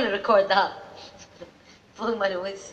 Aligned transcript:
going 0.00 0.12
to 0.12 0.16
record 0.16 0.48
that. 0.48 0.72
Pulling 1.96 2.20
my 2.20 2.28
nose. 2.28 2.72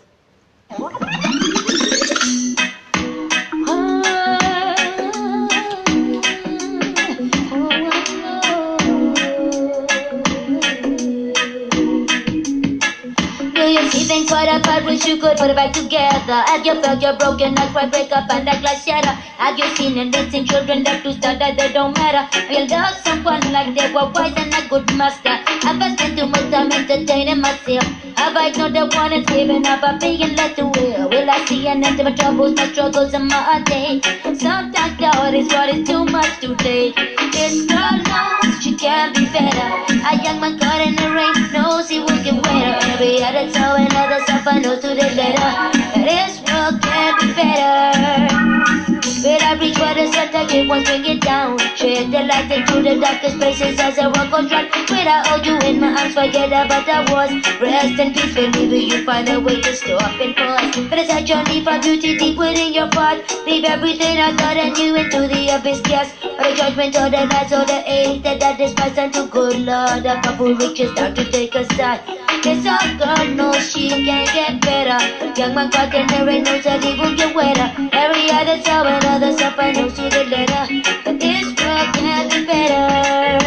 Wish 14.96 15.04
you 15.08 15.18
could 15.18 15.36
put 15.36 15.50
it 15.50 15.56
back 15.58 15.74
together. 15.74 16.40
Have 16.48 16.66
you 16.66 16.74
felt 16.82 17.02
you're 17.02 17.12
broken? 17.12 17.54
Not 17.54 17.74
quite 17.74 17.92
break 17.92 18.14
up 18.14 18.24
and 18.30 18.48
that 18.48 18.62
glass 18.62 18.82
shatter. 18.86 19.12
Have 19.36 19.58
you 19.58 19.68
seen 19.76 19.98
and 19.98 20.10
dancing 20.10 20.46
children 20.46 20.84
that 20.84 21.04
to 21.04 21.12
start 21.12 21.38
that 21.40 21.58
they 21.58 21.70
don't 21.74 21.92
matter? 21.98 22.24
Feel 22.48 22.66
love 22.70 22.96
someone 23.04 23.42
like 23.52 23.76
they 23.76 23.92
were 23.92 24.08
wise 24.16 24.32
and 24.38 24.54
a 24.54 24.62
good 24.70 24.96
master. 24.96 25.36
Have 25.68 25.82
I 25.82 25.90
spent 25.92 26.18
too 26.18 26.28
much 26.28 26.50
time 26.50 26.72
entertaining 26.72 27.42
myself? 27.42 27.84
Have 28.16 28.38
I 28.38 28.48
ignored 28.48 28.74
the 28.74 28.86
one 28.96 29.10
that's 29.12 29.26
giving 29.26 29.68
up? 29.68 29.84
I'm 29.84 30.00
being 30.00 30.34
led 30.38 30.56
to 30.56 30.64
will. 30.64 31.10
Will 31.10 31.30
I 31.30 31.44
see 31.44 31.68
an 31.68 31.84
end 31.84 31.98
to 31.98 32.06
my 32.06 32.12
troubles, 32.12 32.56
my 32.56 32.68
struggles, 32.72 33.14
and 33.14 33.28
my 33.28 33.60
day? 33.66 34.00
Sometimes 34.34 34.96
doubt 34.98 35.34
is 35.34 35.48
what 35.48 35.76
is 35.76 35.86
too 35.86 36.06
much 36.06 36.40
today. 36.40 36.94
It's 36.96 37.66
girl 37.68 38.00
knows 38.00 38.45
she 38.66 38.74
can 38.74 39.14
be 39.14 39.26
better. 39.26 39.68
A 40.10 40.24
young 40.24 40.40
man 40.40 40.58
caught 40.58 40.82
in 40.82 40.96
the 40.96 41.08
rain 41.14 41.52
knows 41.54 41.88
he 41.88 42.00
will 42.00 42.24
get 42.24 42.34
wetter. 42.34 42.80
Every 42.94 43.22
other 43.22 43.46
toe 43.52 43.76
and 43.78 43.94
other 43.94 44.20
suffer 44.26 44.60
knows 44.60 44.80
to 44.82 44.88
the 44.88 45.08
letter. 45.14 45.52
This 45.94 46.42
world 46.42 46.82
can 46.82 47.14
be 47.20 47.28
better. 47.36 48.95
I 49.28 49.58
reach 49.58 49.74
for 49.74 49.94
the 49.94 50.06
touch 50.32 50.54
it 50.54 50.68
once, 50.68 50.88
bring 50.88 51.04
it 51.06 51.22
down? 51.22 51.58
Shed 51.76 52.12
the 52.12 52.22
light 52.24 52.52
into 52.52 52.82
the 52.82 53.00
darkest 53.02 53.38
places 53.38 53.80
as 53.80 53.96
the 53.96 54.04
world 54.04 54.30
goes 54.30 54.52
round. 54.52 54.70
Will 54.90 55.08
I 55.08 55.24
hold 55.26 55.46
you 55.46 55.58
in 55.68 55.80
my 55.80 55.90
arms, 56.00 56.14
forget 56.14 56.50
about 56.50 56.86
the 56.86 57.12
wars? 57.12 57.32
Rest 57.60 58.00
in 58.00 58.14
peace, 58.14 58.36
baby, 58.36 58.78
you 58.86 59.04
find 59.04 59.28
a 59.30 59.40
way 59.40 59.60
to 59.62 59.74
stop 59.74 60.20
and 60.22 60.36
pause. 60.36 60.88
But 60.90 61.00
it's 61.00 61.12
a 61.12 61.24
journey 61.24 61.64
for 61.64 61.80
beauty 61.80 62.18
deep 62.18 62.38
within 62.38 62.72
your 62.72 62.90
heart. 62.94 63.26
Leave 63.48 63.66
everything 63.66 64.20
I 64.20 64.36
thought 64.38 64.58
and 64.58 64.78
you 64.78 64.96
into 64.96 65.28
the 65.28 65.56
abyss, 65.56 65.82
yes. 65.90 66.14
Or 66.24 66.44
the 66.44 66.56
judgment 66.56 66.96
or 66.96 67.10
the 67.10 67.26
lies 67.26 67.52
or 67.52 67.66
the 67.66 67.82
hate 67.82 68.22
that 68.22 68.44
I 68.44 68.54
despise 68.54 68.98
unto 68.98 69.26
good 69.28 69.60
Lord. 69.62 70.06
A 70.06 70.22
couple 70.22 70.54
reaches 70.54 70.94
down 70.94 71.16
to 71.16 71.32
take 71.32 71.56
a 71.56 71.66
side. 71.74 72.25
This 72.46 72.64
old 72.68 73.00
girl 73.00 73.26
knows 73.34 73.72
she 73.72 73.90
can 73.90 74.06
get 74.06 74.62
better. 74.62 75.02
Young 75.36 75.56
man 75.56 75.66
in 75.66 76.06
the 76.06 76.24
rain 76.28 76.44
knows 76.44 76.64
that 76.64 76.84
he 76.84 76.94
will 76.94 77.16
get 77.16 77.34
wetter. 77.34 77.74
Every 77.92 78.30
other 78.30 78.62
toe 78.62 78.86
and 78.86 79.04
other 79.06 79.32
suffer 79.36 79.72
knows 79.74 79.94
to 79.96 80.04
the 80.04 80.26
letter. 80.26 80.64
But 81.04 81.20
this 81.20 81.46
world 81.58 81.96
can 81.96 82.30
be 82.30 82.46
better. 82.46 83.45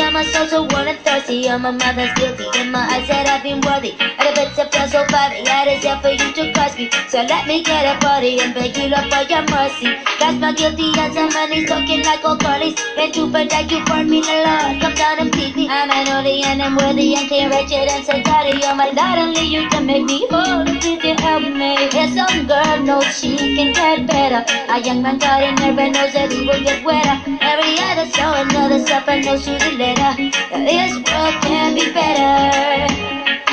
I'm 0.00 0.16
a 0.16 0.24
soul 0.24 0.46
so 0.46 0.62
worn 0.70 0.88
and 0.88 0.98
thirsty. 1.00 1.48
I'm 1.48 1.64
a 1.64 1.72
mother's 1.72 2.12
guilty. 2.14 2.46
In 2.60 2.70
my 2.70 2.86
eyes 2.92 3.06
said 3.06 3.26
I've 3.26 3.42
been 3.42 3.60
worthy. 3.60 3.92
And 4.00 4.28
the 4.28 4.32
bits 4.46 4.58
of 4.58 4.70
feel 4.72 4.86
so 4.88 5.04
funny. 5.10 5.42
I 5.46 5.64
deserve 5.66 6.00
for 6.00 6.10
you 6.10 6.28
to 6.32 6.52
curse 6.54 6.76
me. 6.76 6.88
So 7.08 7.22
let 7.28 7.46
me 7.46 7.60
get 7.62 7.84
a 7.84 7.98
body 7.98 8.40
and 8.40 8.54
beg 8.54 8.76
you 8.76 8.88
for 9.10 9.22
your 9.28 9.42
mercy. 9.50 9.90
That's 10.20 10.38
my 10.38 10.52
guilty 10.52 10.92
as 10.98 11.16
a 11.16 11.28
man 11.34 11.52
is 11.52 11.68
talking 11.68 12.02
like 12.04 12.24
old 12.24 12.38
girlies. 12.40 12.74
And 12.96 13.12
to 13.14 13.28
protect 13.28 13.70
you 13.70 13.80
for 13.86 14.02
me, 14.04 14.20
the 14.20 14.36
Lord, 14.46 14.80
come 14.80 14.94
down 14.94 15.18
and 15.18 15.32
please 15.32 15.54
me. 15.54 15.66
I'm 15.68 15.90
an 15.90 16.08
only 16.08 16.42
and 16.42 16.62
I'm 16.62 16.76
worthy 16.76 17.14
and 17.14 17.26
clean, 17.26 17.48
wretched 17.50 17.90
and 17.90 18.04
so 18.04 18.20
tired. 18.22 18.54
You're 18.62 18.72
oh 18.72 18.74
my 18.74 18.86
Lord, 18.86 19.18
only 19.18 19.44
you 19.46 19.68
can 19.68 19.86
make 19.86 20.04
me 20.04 20.24
whole. 20.30 20.64
Please 20.64 21.02
you 21.02 21.14
help 21.18 21.42
me. 21.42 21.88
Yes, 21.92 22.14
some 22.14 22.46
girl 22.46 22.78
knows 22.78 23.06
she 23.18 23.36
can 23.36 23.72
get 23.72 24.06
better. 24.06 24.42
A 24.68 24.80
young 24.80 25.02
man 25.02 25.18
her 25.20 25.42
and 25.42 25.58
knows 25.92 26.12
that 26.12 26.30
he 26.32 26.40
will 26.46 26.62
get 26.62 26.82
wetter. 26.84 27.16
Every 27.40 27.74
other 27.88 28.06
soul 28.06 28.34
another 28.34 28.78
suffer 28.78 29.16
knows 29.20 29.44
to 29.44 29.52
the 29.58 29.70
letter. 29.94 30.22
This 30.64 30.94
world 30.94 31.34
can 31.42 31.74
be 31.74 31.92
better. 31.92 32.86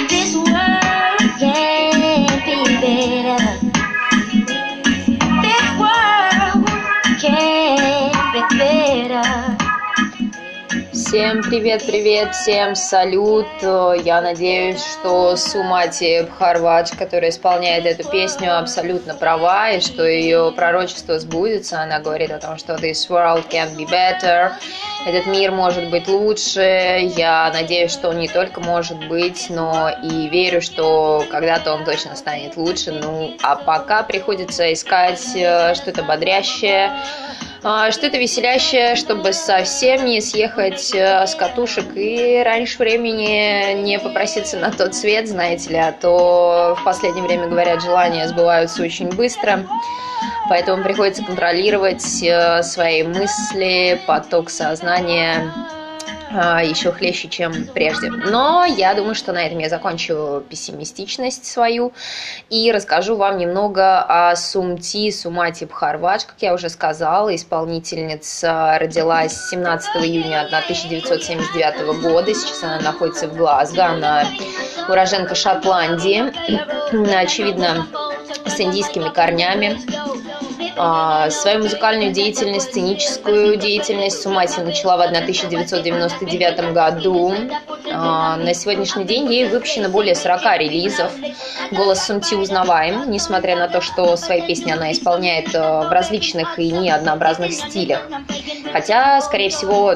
This 0.08 0.36
world 0.36 1.40
can 1.40 2.46
be 2.46 2.64
better. 2.82 3.19
Всем 11.10 11.42
привет-привет, 11.42 12.36
всем 12.36 12.76
салют. 12.76 13.48
Я 13.64 14.22
надеюсь, 14.22 14.80
что 14.80 15.36
Сумати 15.38 16.22
Бхарвач, 16.22 16.92
которая 16.92 17.32
исполняет 17.32 17.88
эту 17.88 18.08
песню, 18.08 18.56
абсолютно 18.60 19.16
права, 19.16 19.72
и 19.72 19.82
что 19.82 20.06
ее 20.06 20.54
пророчество 20.56 21.18
сбудется. 21.18 21.82
Она 21.82 22.00
говорит 22.00 22.30
о 22.30 22.38
том, 22.38 22.60
что 22.60 22.76
this 22.76 23.10
world 23.10 23.50
can 23.50 23.76
be 23.76 23.90
better. 23.90 24.52
Этот 25.08 25.26
мир 25.26 25.52
может 25.52 25.90
быть 25.90 26.08
лучше. 26.08 27.10
Я 27.18 27.50
надеюсь, 27.52 27.92
что 27.92 28.10
он 28.10 28.20
не 28.20 28.28
только 28.28 28.62
может 28.62 29.08
быть, 29.08 29.48
но 29.50 29.90
и 30.04 30.28
верю, 30.28 30.62
что 30.62 31.26
когда-то 31.32 31.74
он 31.74 31.86
точно 31.86 32.16
станет 32.16 32.56
лучше. 32.56 32.92
Ну, 32.92 33.36
а 33.42 33.56
пока 33.56 34.04
приходится 34.04 34.72
искать 34.72 35.26
э, 35.36 35.74
что-то 35.74 36.04
бодрящее, 36.04 36.92
что-то 37.60 38.18
веселящее, 38.18 38.96
чтобы 38.96 39.34
совсем 39.34 40.06
не 40.06 40.22
съехать 40.22 40.94
э, 40.94 41.28
с 41.28 41.36
катушек 41.36 41.86
и 41.96 42.42
раньше 42.44 42.78
времени 42.78 43.74
не 43.82 44.00
попроситься 44.00 44.58
на 44.58 44.72
тот 44.72 44.96
свет, 44.96 45.28
знаете 45.28 45.70
ли, 45.70 45.78
а 45.78 45.92
то 45.92 46.78
в 46.80 46.84
последнее 46.86 47.24
время, 47.24 47.48
говорят, 47.48 47.82
желания 47.82 48.28
сбываются 48.28 48.82
очень 48.82 49.10
быстро. 49.10 49.66
Поэтому 50.48 50.84
приходится 50.84 51.24
контролировать 51.24 52.24
э, 52.24 52.64
свои 52.64 53.04
мысли, 53.04 54.00
поток 54.08 54.50
сознания 54.50 55.52
а, 55.54 55.79
еще 56.32 56.92
хлеще, 56.92 57.28
чем 57.28 57.66
прежде. 57.74 58.10
Но 58.10 58.66
я 58.66 58.94
думаю, 58.94 59.16
что 59.16 59.34
на 59.34 59.46
этом 59.46 59.58
я 59.60 59.70
закончу 59.70 60.44
пессимистичность 60.50 61.46
свою 61.46 61.92
и 62.50 62.72
расскажу 62.72 63.16
вам 63.16 63.38
немного 63.38 64.02
о 64.02 64.36
Сумти 64.36 65.12
Сумати 65.12 65.66
Бхарвач. 65.66 66.26
Как 66.26 66.36
я 66.42 66.54
уже 66.54 66.70
сказала, 66.70 67.36
исполнительница 67.36 68.78
родилась 68.80 69.50
17 69.50 69.96
июня 70.04 70.42
1979 70.46 72.02
года. 72.02 72.34
Сейчас 72.34 72.64
она 72.64 72.80
находится 72.80 73.28
в 73.28 73.36
Глазго. 73.36 73.86
Она 73.86 74.26
уроженка 74.88 75.36
Шотландии. 75.36 76.32
Очевидно, 77.16 77.88
с 78.46 78.60
индийскими 78.60 79.10
корнями. 79.10 79.80
А, 80.82 81.30
свою 81.30 81.64
музыкальную 81.64 82.14
деятельность, 82.14 82.70
сценическую 82.70 83.58
деятельность 83.58 84.22
Сумати 84.22 84.62
начала 84.62 84.96
в 84.96 85.02
1999 85.02 86.72
году. 86.72 87.36
А, 87.92 88.38
на 88.38 88.54
сегодняшний 88.54 89.04
день 89.04 89.30
ей 89.30 89.50
выпущено 89.50 89.90
более 89.90 90.16
40 90.16 90.58
релизов. 90.58 91.12
Голос 91.72 92.06
Сумти 92.06 92.34
узнаваем, 92.36 93.12
несмотря 93.12 93.58
на 93.58 93.68
то, 93.68 93.82
что 93.82 94.16
свои 94.16 94.42
песни 94.42 94.72
она 94.72 94.94
исполняет 94.94 95.54
э, 95.54 95.60
в 95.60 95.92
различных 95.92 96.58
и 96.58 96.72
неоднообразных 96.72 97.52
стилях. 97.52 98.00
Хотя, 98.72 99.20
скорее 99.22 99.50
всего, 99.50 99.96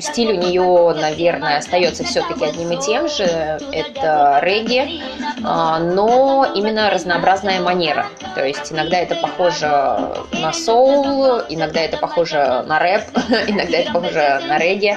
стиль 0.00 0.32
у 0.32 0.36
нее, 0.36 0.94
наверное, 0.98 1.58
остается 1.58 2.04
все-таки 2.04 2.44
одним 2.44 2.72
и 2.72 2.80
тем 2.80 3.08
же. 3.08 3.24
Это 3.72 4.40
регги, 4.42 5.02
а, 5.44 5.78
но 5.78 6.46
именно 6.54 6.88
разнообразная 6.90 7.60
манера. 7.60 8.06
То 8.34 8.44
есть 8.44 8.72
иногда 8.72 8.98
это 8.98 9.14
похоже 9.16 9.97
на 10.32 10.52
соул, 10.52 11.42
иногда 11.48 11.80
это 11.80 11.96
похоже 11.96 12.64
на 12.66 12.78
рэп, 12.78 13.02
иногда 13.48 13.78
это 13.78 13.92
похоже 13.92 14.40
на 14.46 14.58
регги. 14.58 14.96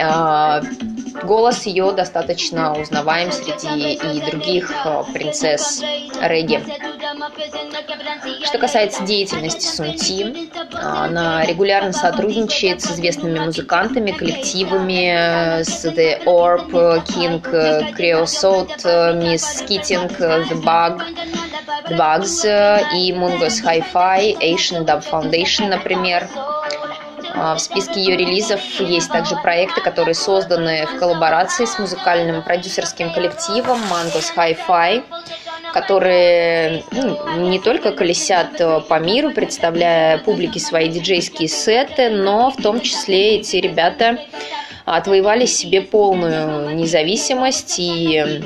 А, 0.00 0.62
голос 1.22 1.66
ее 1.66 1.92
достаточно 1.92 2.78
узнаваем 2.78 3.32
среди 3.32 3.94
и 3.94 4.20
других 4.30 4.70
э, 4.84 5.02
принцесс 5.12 5.82
регги. 6.20 6.62
Что 8.44 8.58
касается 8.58 9.04
деятельности 9.04 9.66
Сунти, 9.66 10.50
она 10.72 11.44
регулярно 11.44 11.92
сотрудничает 11.92 12.82
с 12.82 12.92
известными 12.92 13.38
музыкантами, 13.38 14.12
коллективами, 14.12 15.62
с 15.62 15.84
The 15.84 16.24
Orb, 16.24 16.70
King 17.06 17.42
Creosote, 17.96 18.84
Miss 19.16 19.66
Keating, 19.66 20.16
The 20.18 20.62
Bug, 20.62 21.02
Bugs 21.90 22.44
и 22.94 23.12
Mungos 23.12 23.62
Hi-Fi, 23.64 24.38
Asian 24.40 24.84
Dub 24.84 25.04
Foundation, 25.10 25.68
например. 25.68 26.28
А, 27.34 27.54
в 27.54 27.60
списке 27.60 28.00
ее 28.00 28.16
релизов 28.16 28.60
есть 28.80 29.10
также 29.10 29.36
проекты, 29.36 29.80
которые 29.80 30.14
созданы 30.14 30.86
в 30.86 30.98
коллаборации 30.98 31.66
с 31.66 31.78
музыкальным 31.78 32.42
продюсерским 32.42 33.12
коллективом 33.12 33.78
Mangos 33.90 34.32
Hi-Fi, 34.36 35.04
которые 35.72 36.82
ну, 36.90 37.48
не 37.48 37.60
только 37.60 37.92
колесят 37.92 38.60
э, 38.60 38.80
по 38.80 38.98
миру, 38.98 39.30
представляя 39.30 40.18
публике 40.18 40.58
свои 40.58 40.88
диджейские 40.88 41.48
сеты, 41.48 42.10
но 42.10 42.50
в 42.50 42.56
том 42.56 42.80
числе 42.80 43.36
эти 43.36 43.56
ребята 43.56 44.18
отвоевали 44.84 45.44
себе 45.44 45.82
полную 45.82 46.74
независимость 46.74 47.76
и 47.78 48.42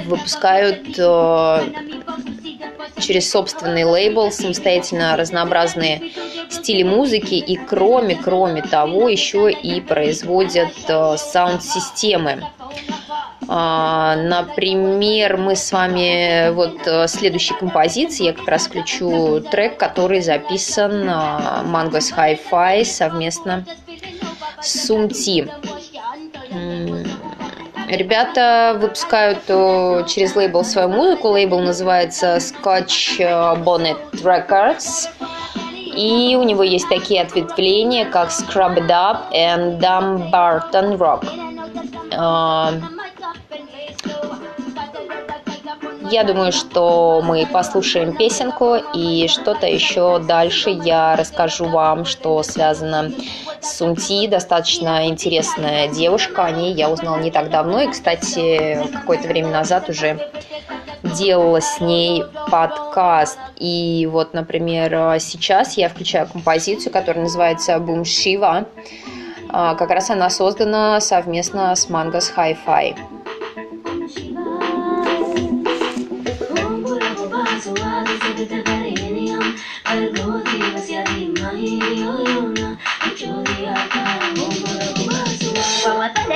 выпускают 0.00 0.98
э, 0.98 1.60
через 2.98 3.30
собственный 3.30 3.84
лейбл 3.84 4.30
самостоятельно 4.30 5.16
разнообразные 5.16 6.12
стили 6.48 6.82
музыки 6.82 7.34
и 7.34 7.56
кроме, 7.56 8.16
кроме 8.16 8.62
того, 8.62 9.08
еще 9.08 9.50
и 9.50 9.80
производят 9.80 10.72
э, 10.88 11.16
саунд-системы. 11.16 12.44
А, 13.48 14.16
например, 14.16 15.36
мы 15.36 15.54
с 15.54 15.70
вами 15.70 16.50
вот 16.50 16.78
э, 16.86 17.06
следующей 17.06 17.54
композиции, 17.54 18.26
я 18.26 18.32
как 18.32 18.48
раз 18.48 18.66
включу 18.66 19.40
трек, 19.40 19.78
который 19.78 20.20
записан 20.20 21.04
Mangos 21.04 22.12
Hi-Fi 22.16 22.84
совместно 22.84 23.64
с 24.60 24.86
Сумти. 24.86 25.48
Ребята 27.88 28.76
выпускают 28.80 29.44
э, 29.48 30.04
через 30.08 30.34
лейбл 30.34 30.64
свою 30.64 30.88
музыку. 30.88 31.28
Лейбл 31.28 31.60
называется 31.60 32.36
Scotch 32.36 33.18
Bonnet 33.18 33.98
Records. 34.22 35.08
И 35.96 36.36
у 36.38 36.42
него 36.42 36.62
есть 36.62 36.88
такие 36.88 37.22
ответвления, 37.22 38.04
как 38.04 38.28
Scrub 38.28 38.76
It 38.76 38.88
Up 38.88 39.18
и 39.32 39.80
Dumbarton 39.80 40.98
Rock. 40.98 41.26
А, 42.12 42.74
я 46.10 46.24
думаю, 46.24 46.52
что 46.52 47.22
мы 47.24 47.46
послушаем 47.46 48.16
песенку 48.16 48.76
и 48.94 49.26
что-то 49.28 49.66
еще 49.66 50.18
дальше 50.18 50.70
я 50.70 51.16
расскажу 51.16 51.66
вам, 51.66 52.04
что 52.04 52.42
связано 52.42 53.10
с 53.10 53.45
Сунти. 53.66 54.26
Достаточно 54.26 55.06
интересная 55.08 55.88
девушка. 55.88 56.44
О 56.44 56.50
ней 56.50 56.72
я 56.72 56.90
узнала 56.90 57.18
не 57.18 57.30
так 57.30 57.50
давно. 57.50 57.82
И, 57.82 57.90
кстати, 57.90 58.78
какое-то 58.92 59.28
время 59.28 59.50
назад 59.50 59.88
уже 59.88 60.30
делала 61.02 61.60
с 61.60 61.80
ней 61.80 62.24
подкаст. 62.50 63.38
И 63.56 64.08
вот, 64.10 64.34
например, 64.34 65.18
сейчас 65.20 65.76
я 65.76 65.88
включаю 65.88 66.26
композицию, 66.28 66.92
которая 66.92 67.24
называется 67.24 67.78
«Бум 67.78 68.04
Шива». 68.04 68.66
А, 69.48 69.74
как 69.74 69.90
раз 69.90 70.10
она 70.10 70.28
создана 70.30 71.00
совместно 71.00 71.74
с 71.74 71.88
Mangos 71.88 72.32
Hi-Fi. 72.36 72.96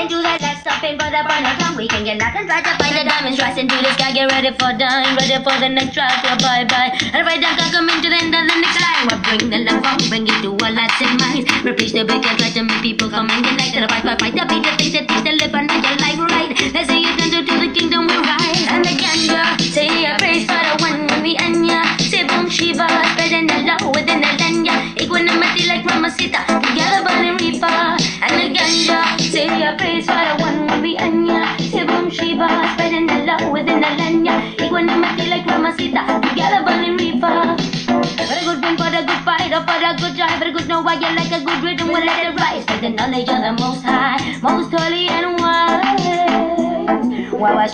can 0.00 0.08
do 0.08 0.22
that, 0.24 0.40
that's 0.40 0.64
stopping 0.64 0.96
for 0.96 1.12
the 1.12 1.20
final 1.28 1.52
time. 1.60 1.76
We 1.76 1.84
can 1.84 2.08
get 2.08 2.16
lost 2.16 2.32
and 2.32 2.48
try 2.48 2.64
to 2.64 2.72
find 2.80 2.94
the 2.96 3.04
diamonds, 3.04 3.36
rising 3.36 3.68
to 3.68 3.76
the 3.76 3.92
sky, 4.00 4.16
get 4.16 4.32
ready 4.32 4.48
for 4.56 4.72
dying, 4.72 5.12
ready 5.12 5.36
for 5.44 5.52
the 5.60 5.68
next 5.68 5.92
track, 5.92 6.24
oh 6.24 6.40
bye 6.40 6.64
bye. 6.64 6.88
And 7.12 7.20
right 7.28 7.36
down, 7.36 7.60
come 7.68 7.92
into 7.92 8.08
the 8.08 8.16
end 8.16 8.32
of 8.32 8.48
the 8.48 8.56
next 8.64 8.80
neckline. 8.80 9.04
We'll 9.12 9.20
bring 9.20 9.44
the 9.52 9.60
love 9.68 9.84
home, 9.84 10.00
bring 10.08 10.24
it 10.24 10.40
to 10.40 10.56
our 10.56 10.72
that's 10.72 11.00
in 11.04 11.12
mind. 11.20 11.44
Replace 11.68 11.92
the 11.92 12.08
big 12.08 12.24
and 12.24 12.36
try 12.40 12.48
to 12.48 12.62
make 12.64 12.80
people 12.80 13.12
come 13.12 13.28
and 13.28 13.44
connect, 13.44 13.76
and 13.76 13.84
fight, 13.92 14.04
fight, 14.08 14.20
fight, 14.24 14.34
the 14.40 14.49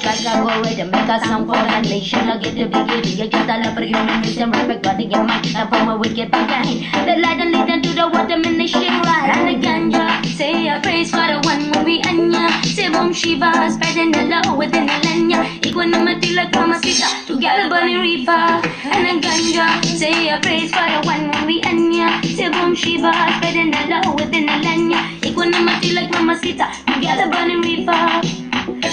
A 0.04 0.60
ready 0.62 0.76
to 0.76 0.84
make 0.84 1.08
a 1.08 1.18
song 1.20 1.46
for 1.46 1.54
the 1.56 1.80
nation. 1.80 2.28
I 2.28 2.36
get 2.36 2.54
the 2.54 2.66
big 2.68 3.06
you 3.18 3.26
get 3.28 3.48
all 3.50 3.64
up 3.64 3.74
for 3.74 3.82
human 3.82 4.20
mission. 4.20 4.50
Respect 4.52 4.82
body 4.82 5.08
and 5.12 5.26
mind, 5.26 5.46
and 5.56 5.68
from 5.70 5.88
a 5.88 5.96
wicked 5.96 6.30
behind. 6.30 6.84
The 7.08 7.16
light 7.16 7.40
and 7.40 7.52
lead 7.52 7.66
them 7.68 7.82
to 7.82 7.94
the 7.94 8.08
water, 8.08 8.36
nation 8.36 8.82
right. 9.02 9.32
And 9.34 9.48
the 9.48 9.66
ganja, 9.66 10.26
say 10.36 10.68
a 10.68 10.78
praise 10.80 11.10
for 11.10 11.26
the 11.26 11.40
one 11.44 11.72
when 11.72 11.84
we 11.84 12.00
anya. 12.02 12.48
Say 12.64 12.88
boom 12.90 13.12
Shiva, 13.12 13.70
spreading 13.70 14.12
the 14.12 14.24
love 14.24 14.56
within 14.58 14.86
the 14.86 14.98
land. 15.00 15.32
Equanimity 15.66 16.34
like 16.34 16.52
Mamacita, 16.52 17.26
together 17.26 17.68
burning 17.68 18.00
reefer. 18.00 18.60
And 18.92 19.02
the 19.08 19.26
ganja, 19.26 19.84
say 19.98 20.28
a 20.28 20.38
praise 20.40 20.70
for 20.70 20.86
the 20.92 21.00
one 21.06 21.30
when 21.32 21.46
we 21.46 21.60
anya. 21.62 22.20
Say 22.36 22.48
boom 22.50 22.74
Shiva, 22.74 23.12
spreading 23.38 23.70
the 23.72 23.82
love 23.88 24.14
within 24.20 24.46
the 24.46 24.56
land. 24.58 24.92
Equanimity 25.24 25.94
like 25.94 26.10
Mamacita, 26.10 26.66
together 26.86 27.28
burning 27.28 27.62
reefer. 27.62 28.20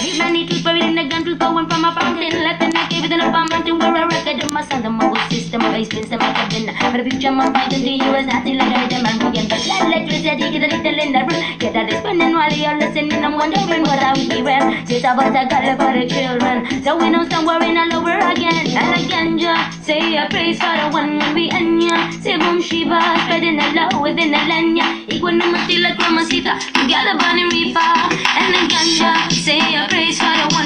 These 0.02 0.18
many 0.18 0.44
truths 0.46 0.62
buried 0.74 0.90
in 0.90 0.94
the 0.96 1.04
gun 1.08 1.24
going 1.38 1.68
from 1.68 1.84
a 1.84 1.94
fountain 1.94 2.34
and 2.34 2.76
I 2.76 2.88
gave 2.88 3.04
it 3.04 3.12
in 3.12 3.20
a 3.20 3.30
bomb 3.30 3.48
mountain 3.50 3.78
where 3.78 3.94
I 3.94 4.04
record 4.06 4.42
of 4.42 4.50
my 4.50 4.64
son. 4.64 4.82
The 4.82 4.90
mobile 4.90 5.16
system, 5.30 5.60
base 5.60 5.86
spins 5.86 6.10
and 6.10 6.20
my 6.20 6.32
cabin. 6.32 6.66
For 6.92 7.02
the 7.02 7.08
future, 7.08 7.30
my 7.30 7.52
fight 7.52 7.72
into 7.72 7.90
you 7.90 8.14
is 8.14 8.26
nothing 8.26 8.58
like 8.58 8.74
a 8.74 8.80
rhythm 8.82 9.06
I'm 9.06 9.18
moving 9.22 9.48
but 9.48 9.62
let 9.66 9.82
electricity 9.86 10.50
get 10.50 10.72
a 10.72 10.76
little 10.76 10.98
in 10.98 11.12
the 11.12 11.22
room 11.28 11.58
Get 11.58 11.72
that 11.74 11.92
is 11.92 11.98
spinning 12.00 12.34
while 12.34 12.52
you're 12.52 12.78
listening. 12.78 13.24
I'm 13.24 13.34
wondering 13.36 13.82
what 13.82 14.00
I 14.02 14.12
would 14.16 14.28
be 14.28 14.42
real 14.42 14.66
Since 14.86 15.04
I 15.04 15.14
was 15.14 15.30
a 15.30 15.44
girl 15.46 15.68
for 15.78 15.92
the 15.94 16.04
children. 16.10 16.82
So 16.82 16.98
we 16.98 17.10
know 17.10 17.24
some 17.28 17.46
worrying 17.46 17.78
all 17.78 17.94
over 17.94 18.18
again. 18.32 18.66
And 18.74 18.90
again, 18.98 19.38
just 19.38 19.84
say 19.84 20.16
a 20.16 20.26
praise 20.28 20.58
for 20.58 20.74
the 20.74 20.90
one 20.90 21.18
when 21.18 21.34
we 21.34 21.50
end 21.50 21.82
ya. 21.82 22.10
Say 22.20 22.36
boom 22.36 22.60
Shiva, 22.60 22.98
spreading 23.24 23.56
the 23.56 23.66
love 23.78 24.00
within 24.02 24.30
the 24.34 24.42
land 24.50 24.76
ya. 24.76 24.86
Equanimity 25.06 25.78
like 25.78 25.98
Mamacita, 25.98 26.58
together 26.74 27.14
burning 27.20 27.48
reefer 27.52 27.94
And 28.42 28.54
again, 28.64 28.88
just 28.98 29.44
say 29.44 29.60
a 29.76 29.86
praise 29.88 30.18
for 30.18 30.34
the 30.34 30.48
one 30.54 30.63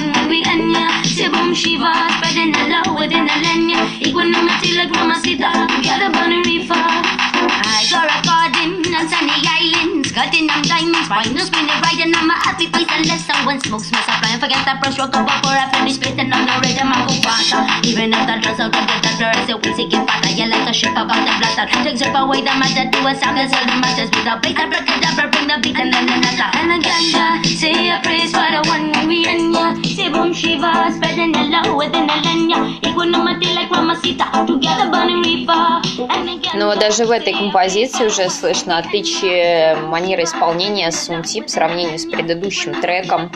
I 7.80 7.84
saw 7.84 8.04
a 8.04 8.22
card 8.22 8.56
in 8.56 8.77
on 8.97 9.05
sunny 9.09 9.37
islands, 9.45 10.11
cutting 10.11 10.47
them 10.47 10.61
diamonds, 10.65 11.07
fine 11.07 11.33
no 11.33 11.43
spinning 11.45 11.77
right 11.81 11.99
and 12.01 12.15
I'm 12.15 12.29
a 12.29 12.33
happy 12.33 12.67
face 12.73 12.89
unless 12.89 13.25
someone 13.25 13.59
smokes 13.61 13.91
my 13.91 14.01
supply 14.01 14.33
and 14.33 14.41
forget 14.41 14.65
that 14.65 14.81
brush 14.81 14.97
rock 14.97 15.13
up 15.13 15.29
for 15.45 15.53
I 15.53 15.69
finish 15.69 16.01
spitting 16.01 16.33
on 16.33 16.45
the 16.45 16.55
rhythm 16.57 16.89
I 16.89 17.05
go 17.05 17.13
faster. 17.21 17.61
Even 17.85 18.13
if 18.13 18.23
the 18.25 18.35
dress 18.41 18.59
out 18.59 18.73
of 18.73 18.83
the 18.89 18.97
doctor 19.05 19.29
I 19.29 19.45
say 19.45 19.53
we 19.53 19.69
see 19.77 19.87
get 19.89 20.07
fatter, 20.09 20.33
yeah 20.33 20.49
like 20.49 20.65
a 20.65 20.73
ship 20.73 20.95
about 20.97 21.21
the 21.21 21.33
blaster. 21.37 21.65
Take 21.85 21.97
zip 22.01 22.15
away 22.17 22.41
the 22.41 22.53
matter 22.57 22.89
to 22.89 22.99
a 23.05 23.13
sound 23.13 23.37
and 23.37 23.49
sell 23.49 23.65
the 23.65 23.77
masters 23.77 24.09
without 24.09 24.41
bass, 24.41 24.57
I 24.57 24.65
break 24.65 24.89
it 24.89 25.05
up, 25.05 25.17
bring 25.29 25.47
the 25.47 25.57
beat 25.61 25.77
and 25.77 25.93
then 25.93 26.09
another. 26.09 26.49
And 26.57 26.69
the 26.73 26.77
ganja, 26.81 27.45
say 27.45 27.93
a 27.93 28.01
praise 28.01 28.33
for 28.33 28.47
the 28.49 28.61
one 28.65 28.89
when 28.93 29.07
we 29.07 29.25
end 29.27 29.53
ya. 29.53 29.75
Say 29.83 30.09
boom 30.09 30.33
Shiva, 30.33 30.89
spreading 30.97 31.31
the 31.31 31.43
love 31.53 31.75
within 31.77 32.07
the 32.09 32.17
land 32.25 32.49
ya. 32.49 32.59
Equanimity 32.81 33.53
like 33.53 33.69
Mamacita, 33.69 34.45
together 34.47 34.89
burning 34.89 35.21
reefer. 35.21 35.81
And 36.09 36.27
the 36.27 36.35
ganja. 36.41 36.51
Но 36.55 36.75
даже 36.75 37.05
в 37.05 37.11
этой 37.11 37.33
композиции 37.33 38.05
уже 38.05 38.29
слышно 38.29 38.77
отличие 38.88 39.76
манеры 39.76 40.24
исполнения 40.24 40.90
Сунти 40.90 41.42
по 41.42 41.48
сравнению 41.48 41.98
с 41.98 42.06
предыдущим 42.06 42.80
треком. 42.80 43.30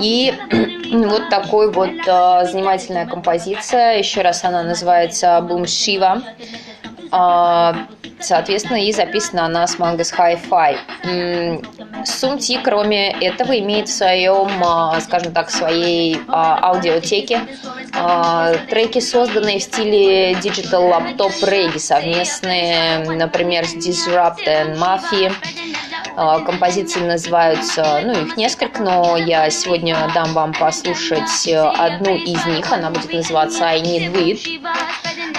И 0.00 0.34
вот 0.92 1.28
такой 1.28 1.70
вот 1.70 1.90
э, 1.90 2.44
занимательная 2.50 3.06
композиция. 3.06 3.98
Еще 3.98 4.22
раз 4.22 4.44
она 4.44 4.62
называется 4.62 5.44
Boom 5.48 5.64
Shiva. 5.64 6.22
Э, 7.12 7.74
соответственно, 8.20 8.78
и 8.84 8.92
записана 8.92 9.46
она 9.46 9.66
с 9.66 9.78
Mangos 9.78 10.12
Hi-Fi. 10.16 12.04
Сунти, 12.04 12.58
кроме 12.62 13.10
этого, 13.10 13.58
имеет 13.58 13.88
в 13.88 13.92
своем, 13.92 14.48
э, 14.62 15.00
скажем 15.00 15.32
так, 15.32 15.50
своей 15.50 16.16
э, 16.16 16.20
аудиотеке 16.28 17.40
э, 17.46 17.77
треки, 18.68 19.00
созданные 19.00 19.58
в 19.58 19.62
стиле 19.62 20.32
Digital 20.32 20.90
Laptop 20.90 21.32
Reggae, 21.42 21.78
совместные, 21.78 22.98
например, 23.10 23.66
с 23.66 23.74
Disrupt 23.74 24.46
and 24.46 24.76
Mafia. 24.76 25.32
Э, 26.16 26.44
Композиции 26.44 27.00
называются, 27.00 28.00
ну, 28.04 28.12
их 28.12 28.36
несколько, 28.36 28.82
но 28.82 29.16
я 29.16 29.48
сегодня 29.50 30.10
дам 30.14 30.32
вам 30.32 30.52
послушать 30.52 31.46
э, 31.46 31.56
одну 31.56 32.16
из 32.16 32.44
них. 32.46 32.72
Она 32.72 32.90
будет 32.90 33.12
называться 33.12 33.64
I 33.64 33.80
Need 33.80 34.12
Weed. 34.12 34.60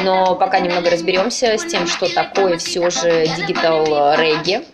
Но 0.03 0.36
пока 0.36 0.60
немного 0.60 0.89
разберемся 0.89 1.58
с 1.58 1.65
тем, 1.65 1.86
что 1.86 2.13
такое 2.13 2.58
все 2.58 2.89
же 2.89 3.25
Digital 3.25 4.18
Reggae. 4.18 4.65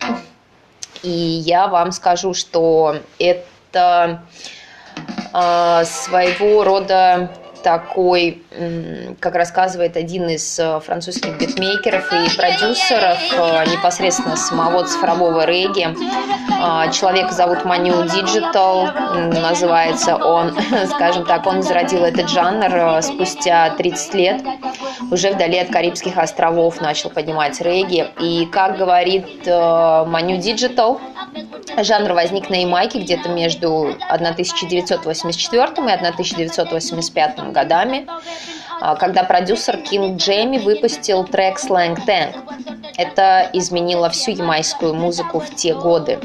И 1.01 1.09
я 1.09 1.67
вам 1.67 1.91
скажу, 1.91 2.33
что 2.35 2.97
это 3.17 4.21
э, 5.33 5.83
своего 5.85 6.63
рода 6.63 7.31
такой, 7.65 8.43
как 9.19 9.33
рассказывает 9.33 9.97
один 9.97 10.29
из 10.29 10.59
э, 10.59 10.79
французских 10.81 11.35
битмейкеров 11.39 12.13
и 12.13 12.37
продюсеров 12.37 13.17
э, 13.31 13.65
непосредственно 13.71 14.35
самого 14.35 14.85
цифрового 14.85 15.45
регги. 15.45 15.87
А, 16.61 16.89
человека 16.89 17.33
зовут 17.33 17.63
Manu 17.65 18.05
Digital, 18.05 19.31
называется 19.41 20.15
он, 20.15 20.55
скажем 20.93 21.25
так, 21.25 21.47
он 21.47 21.63
зародил 21.63 22.03
этот 22.03 22.29
жанр 22.29 22.69
э, 22.71 23.01
спустя 23.01 23.71
30 23.71 24.13
лет, 24.13 24.43
уже 25.09 25.31
вдали 25.31 25.57
от 25.57 25.69
Карибских 25.71 26.19
островов 26.19 26.79
начал 26.81 27.09
поднимать 27.09 27.59
регги. 27.61 28.05
И, 28.19 28.45
как 28.51 28.77
говорит 28.77 29.25
Manu 29.47 30.37
Digital, 30.37 30.99
жанр 31.77 32.13
возник 32.13 32.49
на 32.49 32.55
Ямайке 32.55 32.99
где-то 32.99 33.29
между 33.29 33.95
1984 34.09 35.63
и 35.63 35.91
1985 35.91 37.51
годами, 37.51 38.07
а, 38.81 38.95
когда 38.95 39.23
продюсер 39.23 39.77
Кинг 39.77 40.17
Джейми 40.17 40.57
выпустил 40.57 41.23
трек 41.25 41.57
Slang 41.57 41.97
Tank. 42.05 42.35
Это 42.97 43.49
изменило 43.53 44.09
всю 44.09 44.31
ямайскую 44.31 44.93
музыку 44.93 45.39
в 45.39 45.53
те 45.55 45.73
годы. 45.73 46.19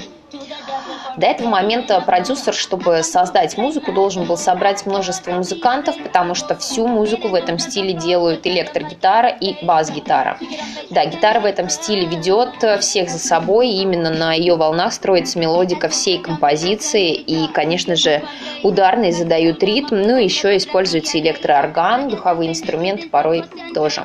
До 1.16 1.26
этого 1.26 1.48
момента 1.48 2.00
продюсер, 2.00 2.54
чтобы 2.54 3.02
создать 3.02 3.56
музыку, 3.58 3.92
должен 3.92 4.24
был 4.24 4.36
собрать 4.36 4.86
множество 4.86 5.32
музыкантов, 5.32 5.96
потому 6.02 6.34
что 6.34 6.56
всю 6.56 6.86
музыку 6.86 7.28
в 7.28 7.34
этом 7.34 7.58
стиле 7.58 7.92
делают 7.92 8.46
электрогитара 8.46 9.28
и 9.28 9.64
бас-гитара. 9.64 10.38
Да, 10.90 11.04
гитара 11.06 11.40
в 11.40 11.44
этом 11.44 11.68
стиле 11.68 12.06
ведет 12.06 12.80
всех 12.80 13.10
за 13.10 13.18
собой, 13.18 13.68
и 13.68 13.82
именно 13.82 14.10
на 14.10 14.34
ее 14.34 14.56
волнах 14.56 14.92
строится 14.92 15.38
мелодика 15.38 15.88
всей 15.88 16.18
композиции, 16.18 17.12
и, 17.12 17.48
конечно 17.48 17.96
же, 17.96 18.22
ударные 18.62 19.12
задают 19.12 19.62
ритм, 19.62 19.96
ну 19.96 20.16
и 20.16 20.24
еще 20.24 20.56
используется 20.56 21.18
электроорган, 21.18 22.08
духовые 22.08 22.50
инструменты 22.50 23.08
порой 23.08 23.44
тоже. 23.74 24.02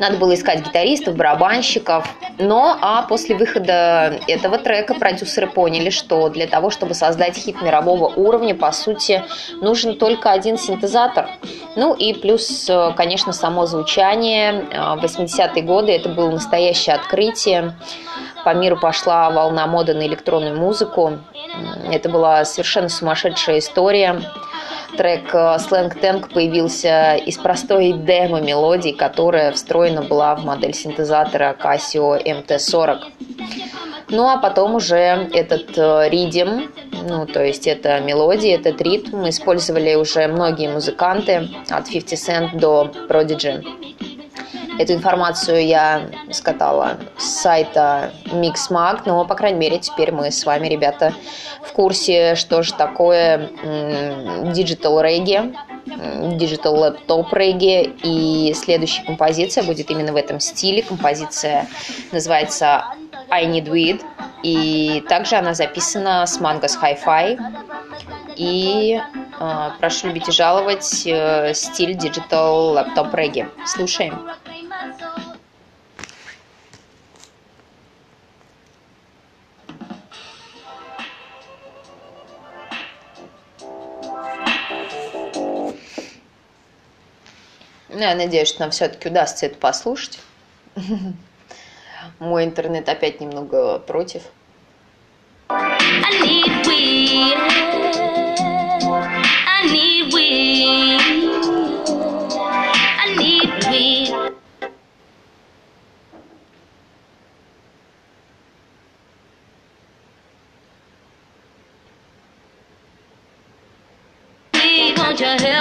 Надо 0.00 0.16
было 0.16 0.34
искать 0.34 0.66
гитаристов, 0.66 1.16
барабанщиков. 1.16 2.06
Но 2.38 2.76
а 2.80 3.02
после 3.02 3.36
выхода 3.36 4.18
этого 4.26 4.58
трека 4.58 4.94
продюсеры 4.94 5.46
поняли, 5.46 5.90
что 5.90 6.28
для 6.28 6.46
того, 6.46 6.70
чтобы 6.70 6.94
создать 6.94 7.36
хит 7.36 7.62
мирового 7.62 8.08
уровня, 8.08 8.54
по 8.54 8.72
сути, 8.72 9.22
нужен 9.60 9.96
только 9.96 10.32
один 10.32 10.58
синтезатор. 10.58 11.28
Ну 11.76 11.94
и 11.94 12.12
плюс, 12.12 12.68
конечно, 12.96 13.32
само 13.32 13.66
звучание. 13.66 14.66
80-е 14.72 15.62
годы 15.62 15.92
это 15.92 16.08
было 16.08 16.30
настоящее 16.30 16.96
открытие. 16.96 17.74
По 18.44 18.52
миру 18.52 18.76
пошла 18.76 19.30
волна 19.30 19.66
моды 19.66 19.94
на 19.94 20.06
электронную 20.06 20.56
музыку. 20.56 21.18
Это 21.90 22.08
была 22.08 22.44
совершенно 22.44 22.88
сумасшедшая 22.88 23.60
история 23.60 24.20
трек 24.96 25.34
э, 25.34 25.56
Slang 25.56 25.92
Tank 26.00 26.32
появился 26.32 27.14
из 27.14 27.36
простой 27.38 27.92
демо-мелодии, 27.92 28.92
которая 28.92 29.52
встроена 29.52 30.02
была 30.02 30.34
в 30.34 30.44
модель 30.44 30.74
синтезатора 30.74 31.56
Casio 31.60 32.22
MT-40. 32.24 32.98
Ну 34.10 34.28
а 34.28 34.36
потом 34.36 34.74
уже 34.74 34.96
этот 34.96 35.76
э, 35.76 36.08
ридим, 36.08 36.70
ну 37.08 37.26
то 37.26 37.42
есть 37.44 37.66
это 37.66 38.00
мелодия, 38.00 38.56
этот 38.56 38.80
ритм 38.80 39.28
использовали 39.28 39.94
уже 39.94 40.28
многие 40.28 40.68
музыканты 40.68 41.48
от 41.70 41.88
50 41.88 42.18
Cent 42.18 42.58
до 42.58 42.90
Prodigy. 43.08 43.64
Эту 44.78 44.94
информацию 44.94 45.64
я 45.66 46.10
скатала 46.30 46.98
с 47.16 47.42
сайта 47.42 48.12
Mixmag, 48.26 49.02
но, 49.06 49.24
по 49.24 49.34
крайней 49.34 49.58
мере, 49.58 49.78
теперь 49.78 50.10
мы 50.12 50.30
с 50.30 50.44
вами, 50.44 50.66
ребята, 50.66 51.14
в 51.62 51.72
курсе, 51.72 52.34
что 52.34 52.62
же 52.62 52.74
такое 52.74 53.50
Digital 54.52 55.02
Reggae, 55.02 55.54
Digital 55.86 56.74
Laptop 56.74 57.30
Reggae, 57.30 57.98
и 58.02 58.52
следующая 58.54 59.04
композиция 59.04 59.62
будет 59.64 59.90
именно 59.90 60.12
в 60.12 60.16
этом 60.16 60.40
стиле. 60.40 60.82
Композиция 60.82 61.68
называется 62.10 62.84
I 63.30 63.46
Need 63.46 63.66
Weed, 63.66 64.02
и 64.42 65.04
также 65.08 65.36
она 65.36 65.54
записана 65.54 66.26
с 66.26 66.40
Mango's 66.40 66.78
Hi-Fi. 66.82 67.38
И 68.36 69.00
э, 69.40 69.70
прошу 69.78 70.08
любить 70.08 70.28
и 70.28 70.32
жаловать 70.32 71.06
э, 71.06 71.54
стиль 71.54 71.92
Digital 71.92 72.74
Laptop 72.74 73.12
Reggae. 73.12 73.48
Слушаем. 73.64 74.28
Ну, 87.88 88.00
я 88.00 88.14
надеюсь, 88.14 88.48
что 88.48 88.60
нам 88.60 88.72
все-таки 88.72 89.08
удастся 89.08 89.46
это 89.46 89.56
послушать. 89.56 90.18
Мой 92.18 92.44
интернет 92.44 92.88
опять 92.88 93.20
немного 93.20 93.78
против. 93.78 94.22
I 95.48 97.73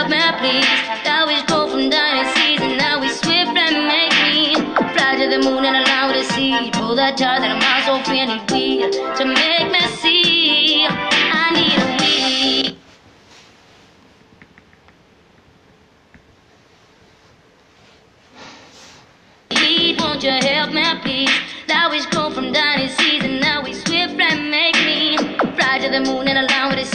Help 0.04 0.12
me, 0.12 0.40
please? 0.40 1.06
Now 1.06 1.26
we 1.28 1.42
go 1.46 1.70
from 1.70 1.90
dying 1.90 2.28
season, 2.36 2.76
now 2.76 3.00
we 3.00 3.08
swift 3.08 3.56
and 3.56 3.88
make 3.88 4.12
me 4.28 4.54
fly 4.92 5.16
to 5.16 5.30
the 5.30 5.40
moon 5.40 5.64
and 5.64 5.78
allow 5.78 6.12
the 6.12 6.24
sea. 6.34 6.72
Pull 6.74 6.96
that 6.96 7.16
jar 7.16 7.40
that 7.40 7.52
I'm 7.56 7.64
so 7.88 8.04
I 8.12 8.26
need 8.52 8.92
to 8.92 9.26
make 9.26 9.63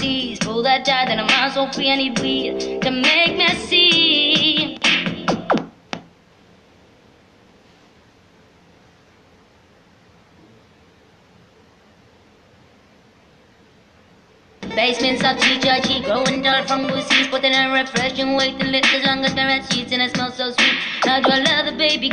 please. 0.09 0.38
Told 0.38 0.65
that 0.65 0.87
guy 0.87 1.05
then 1.07 1.21
I'm 1.21 1.53
so 1.53 1.71
free, 1.73 1.91
I 1.91 1.97
need 1.97 2.19
weed 2.21 2.83
to 2.83 2.91
make 2.91 3.37
me 3.37 3.49
see. 3.69 4.79
Basements 14.75 15.25
of 15.25 15.37
teacher, 15.41 15.77
she 15.87 16.03
growing 16.03 16.43
tall 16.43 16.65
from 16.65 16.87
pussies, 16.87 17.29
but 17.29 17.43
then 17.43 17.55
I 17.55 17.81
refresh 17.81 18.19
and 18.21 18.37
wait 18.37 18.59
till 18.61 18.73
it's 18.73 18.91
the 18.93 19.00
longest 19.07 19.35
carrot 19.35 19.73
sheets, 19.73 19.93
and 19.93 20.03
it 20.03 20.15
smells 20.15 20.37
so 20.37 20.50
sweet. 20.53 20.79
How 21.03 21.21
do 21.21 21.31
I 21.31 21.41
love 21.41 21.67
the 21.67 21.77
baby? 21.77 22.12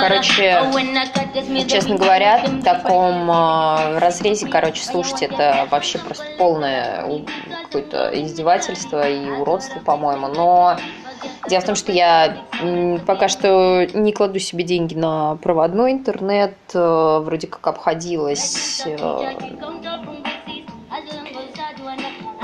Короче, 0.00 0.60
честно 1.68 1.96
говоря, 1.96 2.42
в 2.44 2.62
таком 2.62 3.30
э, 3.30 3.98
разрезе, 3.98 4.46
короче, 4.48 4.82
слушать 4.84 5.22
это 5.22 5.66
вообще 5.70 5.98
просто 5.98 6.24
полное 6.38 7.04
какое-то 7.64 8.10
издевательство 8.12 9.08
и 9.08 9.30
уродство, 9.30 9.80
по-моему. 9.80 10.28
Но 10.28 10.76
дело 11.48 11.60
в 11.60 11.64
том, 11.64 11.74
что 11.74 11.92
я 11.92 12.36
пока 13.06 13.28
что 13.28 13.86
не 13.92 14.12
кладу 14.12 14.38
себе 14.38 14.64
деньги 14.64 14.94
на 14.94 15.36
проводной 15.36 15.92
интернет, 15.92 16.54
э, 16.74 17.20
вроде 17.22 17.46
как 17.46 17.66
обходилась 17.66 18.82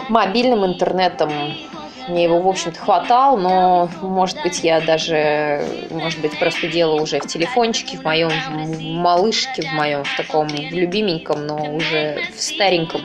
мобильным 0.09 0.67
интернетом 0.67 1.31
мне 2.11 2.25
его, 2.25 2.41
в 2.41 2.49
общем-то, 2.49 2.79
хватал, 2.79 3.37
но, 3.37 3.89
может 4.03 4.43
быть, 4.43 4.63
я 4.63 4.81
даже, 4.81 5.65
может 5.91 6.21
быть, 6.21 6.39
просто 6.39 6.69
делала 6.69 7.01
уже 7.01 7.21
в 7.21 7.27
телефончике, 7.27 7.97
в 7.97 8.05
моем 8.05 8.31
в 8.31 8.81
малышке, 8.81 9.63
в 9.63 9.73
моем 9.73 10.05
в 10.05 10.17
таком 10.17 10.49
любименьком, 10.49 11.47
но 11.47 11.75
уже 11.75 12.23
в 12.37 12.41
стареньком, 12.41 13.03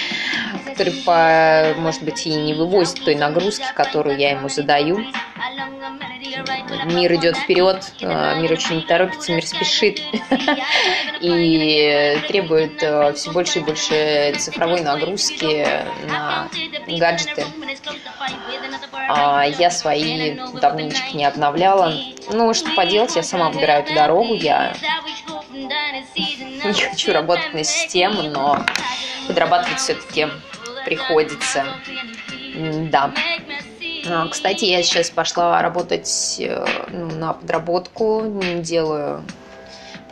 который, 0.66 0.92
по, 1.04 1.74
может 1.78 2.02
быть, 2.02 2.26
и 2.26 2.34
не 2.34 2.54
вывозит 2.54 3.04
той 3.04 3.14
нагрузки, 3.14 3.66
которую 3.74 4.18
я 4.18 4.30
ему 4.30 4.48
задаю. 4.48 5.04
Мир 6.86 7.14
идет 7.14 7.36
вперед, 7.36 7.92
э, 8.00 8.40
мир 8.40 8.52
очень 8.52 8.82
торопится, 8.82 9.32
мир 9.32 9.46
спешит 9.46 10.00
и 11.20 12.18
требует 12.28 12.82
э, 12.82 13.12
все 13.14 13.32
больше 13.32 13.60
и 13.60 13.62
больше 13.62 14.34
цифровой 14.38 14.80
нагрузки 14.80 15.66
на 16.08 16.48
гаджеты. 16.86 17.44
А 19.08 19.44
я 19.44 19.70
свои 19.70 20.38
давненечко 20.60 21.16
не 21.16 21.24
обновляла. 21.24 21.92
Ну, 22.30 22.54
что 22.54 22.74
поделать, 22.74 23.16
я 23.16 23.22
сама 23.22 23.50
выбираю 23.50 23.82
эту 23.84 23.94
дорогу, 23.94 24.34
я 24.34 24.74
не 26.14 26.82
хочу 26.90 27.12
работать 27.12 27.52
на 27.54 27.64
систему, 27.64 28.22
но 28.22 28.64
подрабатывать 29.26 29.78
все-таки 29.78 30.28
приходится. 30.84 31.64
Да. 32.90 33.12
А, 34.06 34.28
кстати, 34.28 34.64
я 34.64 34.82
сейчас 34.82 35.10
пошла 35.10 35.60
работать 35.62 36.36
э, 36.38 36.64
ну, 36.90 37.10
на 37.10 37.32
подработку, 37.32 38.22
делаю 38.58 39.24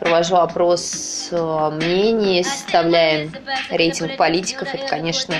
провожу 0.03 0.35
опрос 0.35 1.29
э, 1.31 1.69
мнений, 1.71 2.43
составляем 2.43 3.31
рейтинг 3.69 4.17
политиков. 4.17 4.67
Это, 4.73 4.85
конечно, 4.85 5.33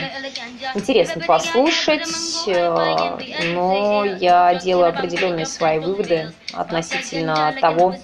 интересно 0.73 1.21
послушать, 1.21 2.07
э, 2.47 3.17
но 3.53 4.05
я 4.05 4.55
делаю 4.55 4.87
определенные 4.89 5.45
свои 5.45 5.79
выводы 5.79 6.31
относительно 6.53 7.53
того, 7.59 7.95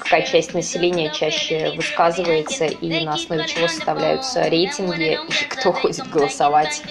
какая 0.00 0.22
часть 0.22 0.54
населения 0.54 1.10
чаще 1.10 1.70
высказывается 1.76 2.64
и 2.64 3.04
на 3.04 3.14
основе 3.14 3.46
чего 3.46 3.68
составляются 3.68 4.48
рейтинги 4.48 5.12
и 5.12 5.44
кто 5.48 5.72
ходит 5.72 6.08
голосовать. 6.10 6.82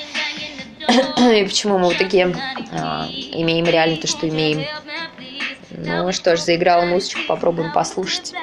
И 0.89 1.43
почему 1.43 1.77
мы 1.77 1.89
в 1.89 1.93
итоге 1.93 2.33
э, 2.71 2.77
имеем 3.33 3.65
реально 3.65 3.97
то, 3.97 4.07
что 4.07 4.27
имеем. 4.27 4.65
Ну 5.69 6.11
что 6.11 6.35
ж, 6.35 6.39
заиграла 6.39 6.85
музычку, 6.85 7.21
попробуем 7.27 7.71
послушать. 7.71 8.33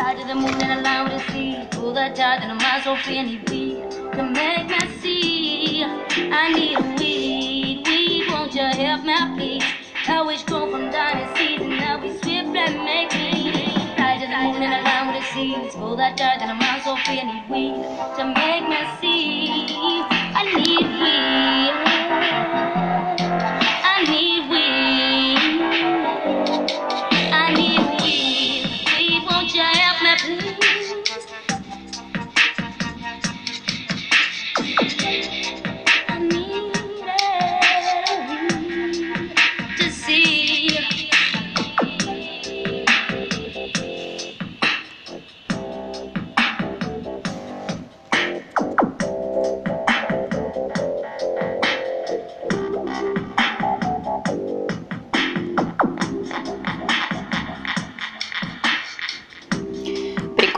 Fly 0.00 0.14
to 0.14 0.26
the 0.26 0.34
moon 0.34 0.62
and 0.62 0.80
align 0.80 1.04
with 1.04 1.26
the 1.26 1.30
sea. 1.30 1.68
Pull 1.72 1.92
that 1.92 2.16
tide 2.16 2.40
and 2.40 2.50
I'm 2.52 2.82
so 2.82 2.96
free 2.96 3.18
and 3.18 3.28
weed 3.50 3.90
to 4.16 4.22
make 4.22 4.66
me 4.66 4.80
see. 4.98 5.84
I 5.84 6.54
need 6.54 6.78
a 6.78 6.82
weed, 6.96 7.86
weed, 7.86 8.24
won't 8.30 8.54
you 8.54 8.62
help 8.62 9.04
me 9.04 9.14
please? 9.36 9.64
I 10.08 10.22
wish 10.22 10.42
grow 10.44 10.70
from 10.70 10.90
dying 10.90 11.28
seeds 11.36 11.62
and 11.62 11.76
now 11.76 12.00
we 12.00 12.12
swift 12.12 12.56
and 12.56 12.82
make 12.82 13.12
me. 13.12 13.52
Fly 13.96 14.16
to 14.20 14.26
the 14.26 14.40
moon 14.40 14.62
and 14.62 14.72
align 14.80 15.12
with 15.12 15.20
the 15.20 15.26
seas. 15.34 15.74
Pull 15.74 15.96
that 15.96 16.16
tide 16.16 16.40
and 16.40 16.50
I'm 16.50 16.80
so 16.80 16.96
free 17.04 17.20
and 17.20 17.50
weed 17.50 17.84
to 18.16 18.24
make 18.24 18.64
me 18.72 18.80
see. 19.02 19.68
I 20.32 20.44
need 20.56 20.86
weed. 20.96 22.69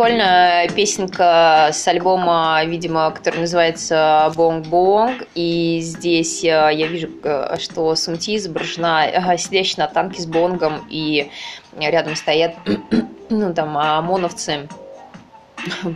Прикольная 0.03 0.69
песенка 0.69 1.69
с 1.73 1.87
альбома, 1.87 2.61
видимо, 2.65 3.13
который 3.13 3.43
называется 3.43 4.33
«Бонг 4.35 4.67
Бонг». 4.67 5.29
И 5.37 5.79
здесь 5.81 6.43
э, 6.43 6.49
я 6.49 6.89
вижу, 6.89 7.09
э, 7.23 7.57
что 7.61 7.95
Сумти 7.95 8.37
изображена 8.37 9.07
э, 9.07 9.39
сидящей 9.39 9.77
на 9.79 9.87
танке 9.87 10.21
с 10.21 10.27
бонгом, 10.27 10.85
и 10.91 11.31
рядом 11.79 12.17
стоят 12.17 12.57
ну, 13.31 13.55
там, 13.55 13.79
ОМОНовцы. 13.79 14.69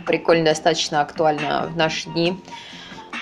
Прикольно, 0.05 0.45
достаточно 0.45 1.01
актуально 1.01 1.69
в 1.69 1.75
наши 1.75 2.09
дни. 2.09 2.37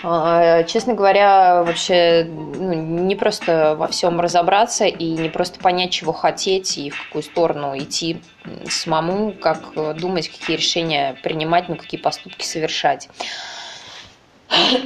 А, 0.07 0.61
честно 0.65 0.93
говоря, 0.93 1.63
вообще 1.63 2.27
ну, 2.29 2.73
не 2.73 3.15
просто 3.15 3.75
во 3.75 3.87
всем 3.87 4.21
разобраться 4.21 4.85
и 4.85 5.13
не 5.13 5.29
просто 5.29 5.59
понять, 5.59 5.89
чего 5.89 6.13
хотеть 6.13 6.77
и 6.77 6.91
в 6.91 7.05
какую 7.05 7.23
сторону 7.23 7.75
идти 7.75 8.21
самому, 8.69 9.31
как 9.31 9.73
думать, 9.97 10.29
какие 10.29 10.57
решения 10.57 11.17
принимать, 11.23 11.69
ну, 11.69 11.75
какие 11.75 11.99
поступки 11.99 12.45
совершать. 12.45 13.09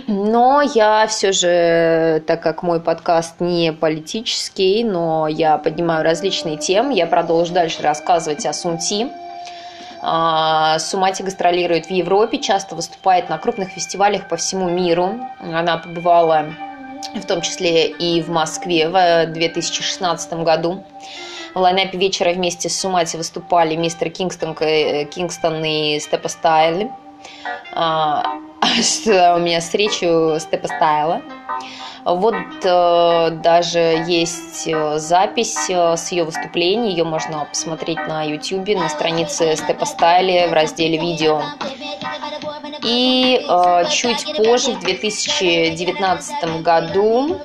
Но 0.08 0.62
я 0.62 1.06
все 1.08 1.34
же, 1.34 2.24
так 2.26 2.42
как 2.42 2.64
мой 2.64 2.80
подкаст 2.80 3.42
не 3.42 3.74
политический, 3.74 4.86
но 4.86 5.28
я 5.28 5.58
поднимаю 5.58 6.06
различные 6.06 6.56
темы, 6.56 6.94
я 6.94 7.06
продолжу 7.08 7.54
дальше 7.54 7.82
рассказывать 7.82 8.46
о 8.46 8.54
Сунти, 8.54 9.10
Сумати 10.02 11.24
гастролирует 11.24 11.88
в 11.88 11.92
Европе, 11.92 12.38
часто 12.38 12.76
выступает 12.76 13.30
на 13.30 13.38
крупных 13.38 13.70
фестивалях 13.70 14.28
по 14.30 14.38
всему 14.38 14.70
миру. 14.70 15.20
Она 15.40 15.78
побывала 15.78 16.54
в 17.16 17.26
том 17.26 17.42
числе 17.42 17.88
и 17.88 18.22
в 18.22 18.30
Москве 18.30 18.90
в 18.90 19.26
2016 19.28 20.34
году. 20.34 20.84
В 21.54 21.60
лайнапе 21.60 21.98
вечера 21.98 22.32
вместе 22.32 22.70
с 22.70 22.80
Сумати 22.80 23.18
выступали 23.18 23.76
мистер 23.76 24.10
Кингстон, 24.12 24.56
э, 24.60 25.06
Кингстон 25.06 25.64
и 25.66 26.00
Степа 26.00 26.30
Стайл. 26.30 26.92
А, 27.74 28.24
у 29.06 29.40
меня 29.40 29.60
встречу 29.60 30.38
Степа 30.40 30.68
Стайла. 30.68 31.22
Вот 32.06 32.36
э, 32.64 33.30
даже 33.44 33.80
есть 34.08 34.68
э, 34.68 34.98
запись 35.00 35.70
э, 35.70 35.98
с 35.98 36.12
ее 36.12 36.24
выступления, 36.24 36.92
ее 36.92 37.04
можно 37.04 37.46
посмотреть 37.46 38.00
на 38.08 38.24
YouTube, 38.24 38.70
на 38.76 38.90
странице 38.90 39.56
Степа 39.56 39.86
Стайли 39.86 40.48
в 40.48 40.54
разделе 40.54 40.98
«Видео». 40.98 41.42
И 42.84 43.46
э, 43.48 43.90
чуть 43.90 44.26
позже, 44.38 44.74
в 44.74 44.80
2019 44.80 46.62
году, 46.62 47.42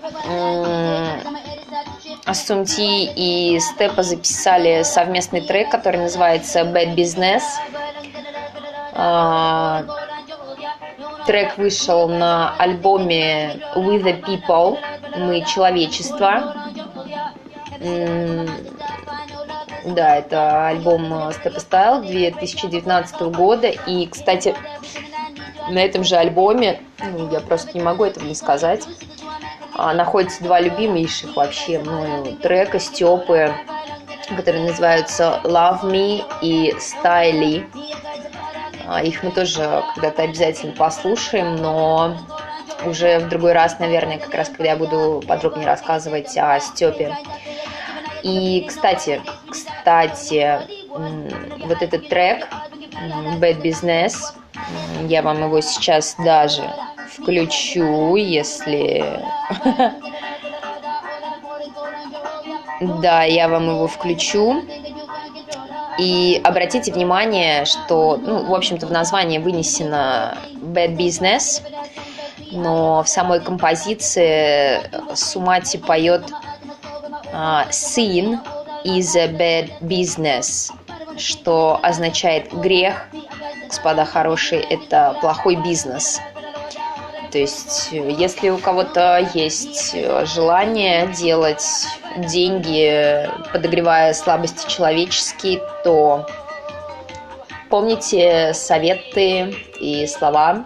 Асумти 2.24 3.04
и 3.04 3.58
Степа 3.60 4.02
записали 4.02 4.82
совместный 4.82 5.42
трек, 5.42 5.70
который 5.70 6.00
называется 6.00 6.60
«Bad 6.60 6.94
Business». 6.94 7.42
Э, 8.94 10.03
Трек 11.26 11.56
вышел 11.56 12.08
на 12.08 12.54
альбоме 12.58 13.60
We 13.76 14.02
the 14.02 14.20
People, 14.22 14.78
Мы 15.16 15.44
человечество. 15.44 16.54
Да, 19.84 20.16
это 20.16 20.68
альбом 20.68 21.12
Step 21.30 21.56
Style 21.56 22.06
2019 22.06 23.20
года. 23.22 23.68
И, 23.68 24.06
кстати, 24.06 24.54
на 25.68 25.78
этом 25.78 26.04
же 26.04 26.16
альбоме, 26.16 26.80
ну, 27.00 27.30
я 27.30 27.40
просто 27.40 27.76
не 27.76 27.82
могу 27.82 28.04
этого 28.04 28.24
не 28.24 28.34
сказать, 28.34 28.86
а, 29.74 29.92
находятся 29.92 30.42
два 30.42 30.60
любимейших 30.60 31.36
вообще 31.36 31.78
мною 31.80 32.36
трека 32.36 32.78
Степы, 32.78 33.52
которые 34.36 34.64
называются 34.64 35.40
Love 35.44 35.82
Me 35.82 36.24
и 36.40 36.72
Styly. 36.72 37.66
А, 38.86 39.02
их 39.02 39.22
мы 39.22 39.30
тоже 39.30 39.82
когда-то 39.94 40.22
обязательно 40.22 40.72
послушаем, 40.72 41.56
но 41.56 42.16
уже 42.84 43.18
в 43.18 43.28
другой 43.28 43.52
раз, 43.52 43.78
наверное, 43.78 44.18
как 44.18 44.34
раз 44.34 44.48
когда 44.48 44.70
я 44.70 44.76
буду 44.76 45.22
подробнее 45.26 45.66
рассказывать 45.66 46.36
о 46.36 46.58
Степе. 46.60 47.16
И, 48.22 48.64
кстати, 48.66 49.20
кстати, 49.48 50.58
вот 50.88 51.82
этот 51.82 52.08
трек 52.08 52.48
Bad 53.38 53.62
Business, 53.62 54.14
я 55.08 55.22
вам 55.22 55.42
его 55.44 55.60
сейчас 55.60 56.16
даже 56.18 56.62
включу, 57.12 58.16
если... 58.16 59.04
Да, 62.80 63.22
я 63.22 63.48
вам 63.48 63.68
его 63.68 63.86
включу. 63.86 64.62
И 65.98 66.40
обратите 66.42 66.92
внимание, 66.92 67.64
что, 67.64 68.16
ну, 68.20 68.44
в 68.46 68.54
общем-то, 68.54 68.86
в 68.86 68.92
названии 68.92 69.38
вынесено 69.38 70.36
Bad 70.54 70.96
Business, 70.96 71.62
но 72.50 73.02
в 73.02 73.08
самой 73.08 73.40
композиции 73.40 74.80
Сумати 75.14 75.76
поет 75.76 76.24
uh, 77.32 77.68
Sin 77.70 78.38
is 78.84 79.16
a 79.16 79.28
bad 79.28 79.70
business, 79.80 80.72
что 81.16 81.80
означает 81.82 82.52
грех, 82.52 83.08
господа 83.66 84.04
хорошие, 84.04 84.62
это 84.62 85.16
плохой 85.20 85.56
бизнес. 85.56 86.20
То 87.34 87.38
есть, 87.40 87.88
если 87.90 88.50
у 88.50 88.58
кого-то 88.58 89.28
есть 89.34 89.92
желание 90.32 91.08
делать 91.08 91.66
деньги, 92.16 93.28
подогревая 93.52 94.14
слабости 94.14 94.70
человеческие, 94.70 95.60
то 95.82 96.28
помните 97.70 98.54
советы 98.54 99.52
и 99.80 100.06
слова 100.06 100.64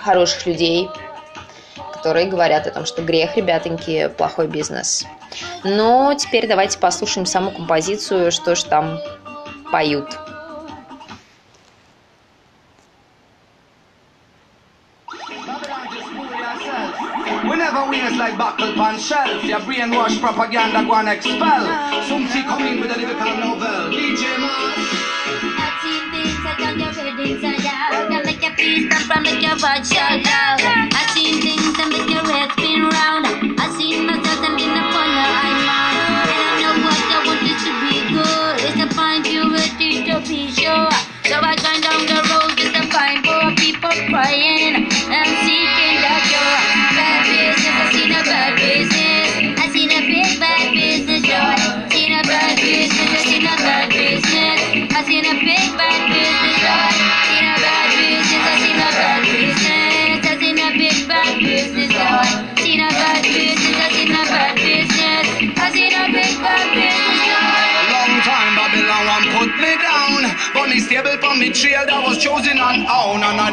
хороших 0.00 0.46
людей, 0.46 0.88
которые 1.92 2.26
говорят 2.26 2.68
о 2.68 2.70
том, 2.70 2.86
что 2.86 3.02
грех, 3.02 3.36
ребятоньки, 3.36 4.12
плохой 4.16 4.46
бизнес. 4.46 5.06
Но 5.64 6.14
теперь 6.14 6.46
давайте 6.46 6.78
послушаем 6.78 7.26
саму 7.26 7.50
композицию, 7.50 8.30
что 8.30 8.54
ж 8.54 8.62
там 8.62 9.00
поют. 9.72 10.06
buckle 18.40 18.72
pan 18.72 18.98
shelf. 18.98 19.44
Your 19.44 19.60
brainwash 19.60 20.18
propaganda 20.18 20.82
go 20.88 20.94
and 20.94 21.10
expel. 21.10 21.64
Soon 22.08 22.26
she 22.32 22.42
come 22.42 22.64
in 22.64 22.80
with 22.80 22.90
a 22.90 22.96
lyrical 22.96 23.36
novel. 23.36 23.92
DJ 23.92 24.24
Mars. 24.40 24.80
I've 25.60 25.76
seen 25.82 26.04
things 26.10 26.40
I 26.48 26.56
done 26.58 26.80
your 26.80 26.92
readings 27.04 27.44
I 27.44 27.56
Gotta 28.08 28.24
make 28.24 28.40
your 28.40 28.52
peace 28.52 28.88
come 28.90 29.02
from 29.02 29.24
like 29.24 29.42
your 29.42 29.56
vagina. 29.56 30.79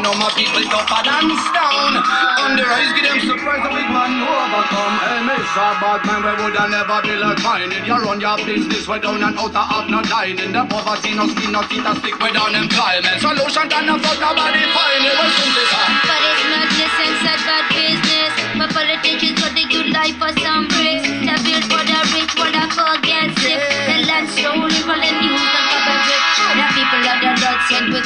Know 0.08 0.16
my 0.16 0.32
people 0.32 0.64
tougher 0.72 1.04
than 1.04 1.28
stone. 1.52 1.94
On 2.40 2.56
the 2.56 2.64
rise, 2.64 2.92
give 2.96 3.04
them 3.04 3.20
surprise, 3.20 3.60
a 3.60 3.70
big 3.76 3.88
man 3.92 4.24
overcome. 4.24 4.94
Hey, 5.04 5.20
bad 5.52 6.00
man, 6.08 6.24
we 6.24 6.32
would 6.40 6.56
have 6.56 6.70
never 6.72 6.98
be 7.04 7.14
like 7.20 7.40
mine. 7.44 7.72
You 7.84 7.96
run 8.00 8.16
your 8.16 8.36
business, 8.48 8.88
we 8.88 8.96
down 9.04 9.20
and 9.20 9.36
out 9.36 9.52
of 9.52 9.84
no 9.92 10.00
dining. 10.00 10.52
The 10.56 10.64
poverty, 10.64 11.12
no 11.12 11.28
skin, 11.28 11.52
no 11.52 11.60
teeth, 11.68 11.84
stick 12.00 12.16
without 12.16 12.56
employment. 12.56 13.20
Solution 13.20 13.66
can 13.68 13.84
have 13.84 14.00
fuck 14.00 14.16
nobody 14.16 14.64
find 14.72 15.04
it. 15.04 15.12
Well, 15.12 15.28
soon 15.36 15.50
this 15.52 15.68
time. 15.76 15.92
But 16.08 16.20
it's 16.24 16.44
not 16.48 16.68
the 16.72 16.86
sense 16.96 17.24
of 17.28 17.40
bad 17.44 17.64
business. 17.68 18.32
But 18.56 18.68
politicians 18.72 19.37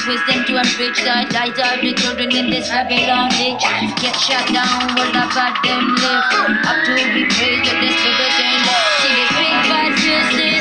wisdom 0.06 0.44
to 0.44 0.56
enrich 0.56 0.98
the 0.98 1.16
lives 1.32 1.58
of 1.58 1.80
the 1.80 1.92
children 1.94 2.30
in 2.32 2.50
this 2.50 2.68
Babylon 2.68 3.30
ditch. 3.30 3.62
Get 4.00 4.16
shut 4.16 4.46
down, 4.52 4.98
all 4.98 5.10
about 5.10 5.62
them 5.62 5.94
live. 6.02 6.66
Up 6.66 6.78
to 6.86 6.94
be 7.14 7.24
praised 7.30 7.70
of 7.70 7.78
the 7.80 7.90
spirit 7.90 8.38
and 8.40 8.62
See 9.02 9.14
this 9.14 9.30
big 9.38 10.51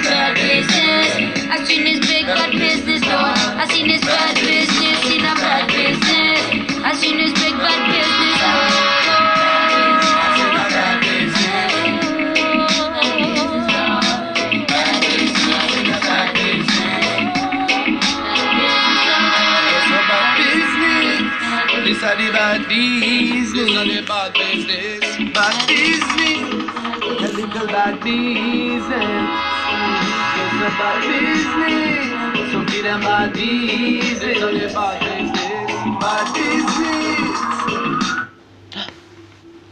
Bad 30.80 31.02
business. 31.08 32.52
So 32.52 32.60
give 32.66 32.84
them 32.84 33.06
are 33.06 33.28
the 33.34 34.74
bad 34.74 34.98
business. 35.02 35.40
Bad 36.00 36.28
business. 36.34 37.12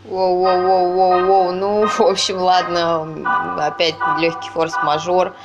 Воу-воу-воу-воу-воу. 0.10 1.52
Ну, 1.52 1.88
в 1.88 2.02
общем, 2.02 2.38
ладно, 2.38 3.08
опять 3.60 3.96
легкий 4.20 4.50
форс-мажор. 4.50 5.36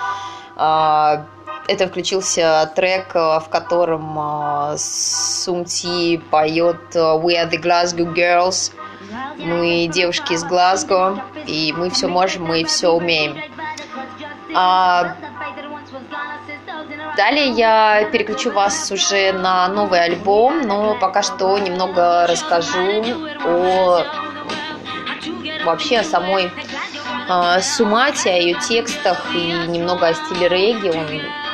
А, 0.57 1.27
Это 1.67 1.88
включился 1.88 2.71
трек, 2.77 3.14
а, 3.14 3.40
в 3.40 3.49
котором 3.49 4.19
а, 4.19 4.77
Сумти 4.77 6.19
поет 6.31 6.95
We 6.95 7.37
are 7.37 7.51
the 7.51 7.61
Glasgow 7.61 8.14
Girls. 8.14 8.73
Мы 9.38 9.88
девушки 9.90 10.35
из 10.35 10.45
Глазго, 10.45 11.23
и 11.47 11.73
мы 11.77 11.90
все 11.90 12.07
можем, 12.09 12.45
мы 12.45 12.64
все 12.64 12.88
умеем. 12.90 13.37
Далее 17.16 17.48
я 17.50 18.05
переключу 18.11 18.50
вас 18.50 18.90
уже 18.90 19.33
на 19.33 19.68
новый 19.68 20.03
альбом, 20.03 20.62
но 20.62 20.96
пока 20.98 21.22
что 21.22 21.57
немного 21.59 22.27
расскажу 22.27 23.05
о 23.44 24.05
вообще 25.64 25.98
о 25.98 26.05
самой 26.05 26.50
э, 27.29 27.61
Сумате, 27.61 28.31
о 28.31 28.38
ее 28.38 28.55
текстах 28.55 29.33
и 29.33 29.53
немного 29.68 30.09
о 30.09 30.14
стиле 30.14 30.48
регги. 30.48 30.88
Он 30.88 31.07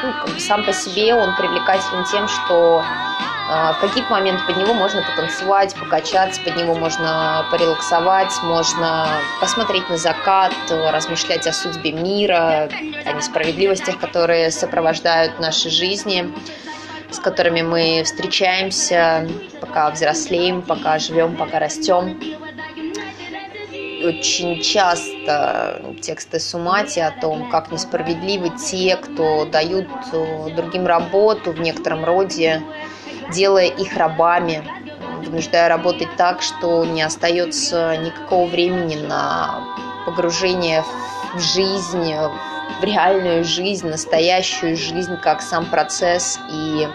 ну, 0.02 0.12
как 0.24 0.34
бы 0.34 0.40
сам 0.40 0.64
по 0.64 0.72
себе 0.72 1.14
он 1.14 1.36
привлекателен 1.36 2.04
тем, 2.04 2.26
что 2.26 2.82
в 3.50 3.78
какие-то 3.80 4.12
моменты 4.12 4.44
под 4.46 4.58
него 4.58 4.74
можно 4.74 5.02
потанцевать, 5.02 5.74
покачаться, 5.74 6.40
под 6.42 6.56
него 6.56 6.76
можно 6.76 7.44
порелаксовать, 7.50 8.32
можно 8.44 9.08
посмотреть 9.40 9.88
на 9.90 9.96
закат, 9.96 10.52
размышлять 10.70 11.48
о 11.48 11.52
судьбе 11.52 11.90
мира, 11.90 12.68
о 13.04 13.12
несправедливостях, 13.12 13.98
которые 13.98 14.52
сопровождают 14.52 15.40
наши 15.40 15.68
жизни 15.68 16.32
с 17.10 17.18
которыми 17.18 17.62
мы 17.62 18.02
встречаемся, 18.04 19.28
пока 19.60 19.90
взрослеем, 19.90 20.62
пока 20.62 20.98
живем, 20.98 21.36
пока 21.36 21.58
растем. 21.58 22.20
Очень 24.02 24.62
часто 24.62 25.82
тексты 26.00 26.40
Сумати 26.40 27.00
о 27.00 27.10
том, 27.10 27.50
как 27.50 27.70
несправедливы 27.70 28.50
те, 28.50 28.96
кто 28.96 29.44
дают 29.44 29.88
э, 30.12 30.50
другим 30.56 30.86
работу 30.86 31.52
в 31.52 31.60
некотором 31.60 32.04
роде, 32.04 32.62
делая 33.32 33.66
их 33.66 33.96
рабами, 33.96 34.62
вынуждая 35.24 35.68
работать 35.68 36.08
так, 36.16 36.42
что 36.42 36.84
не 36.84 37.02
остается 37.02 37.96
никакого 37.96 38.46
времени 38.46 38.96
на 38.96 39.60
погружение 40.06 40.84
в 41.34 41.40
жизнь, 41.40 42.14
в 42.80 42.84
реальную 42.84 43.44
жизнь, 43.44 43.86
настоящую 43.88 44.76
жизнь, 44.76 45.16
как 45.16 45.42
сам 45.42 45.66
процесс, 45.66 46.38
и 46.50 46.88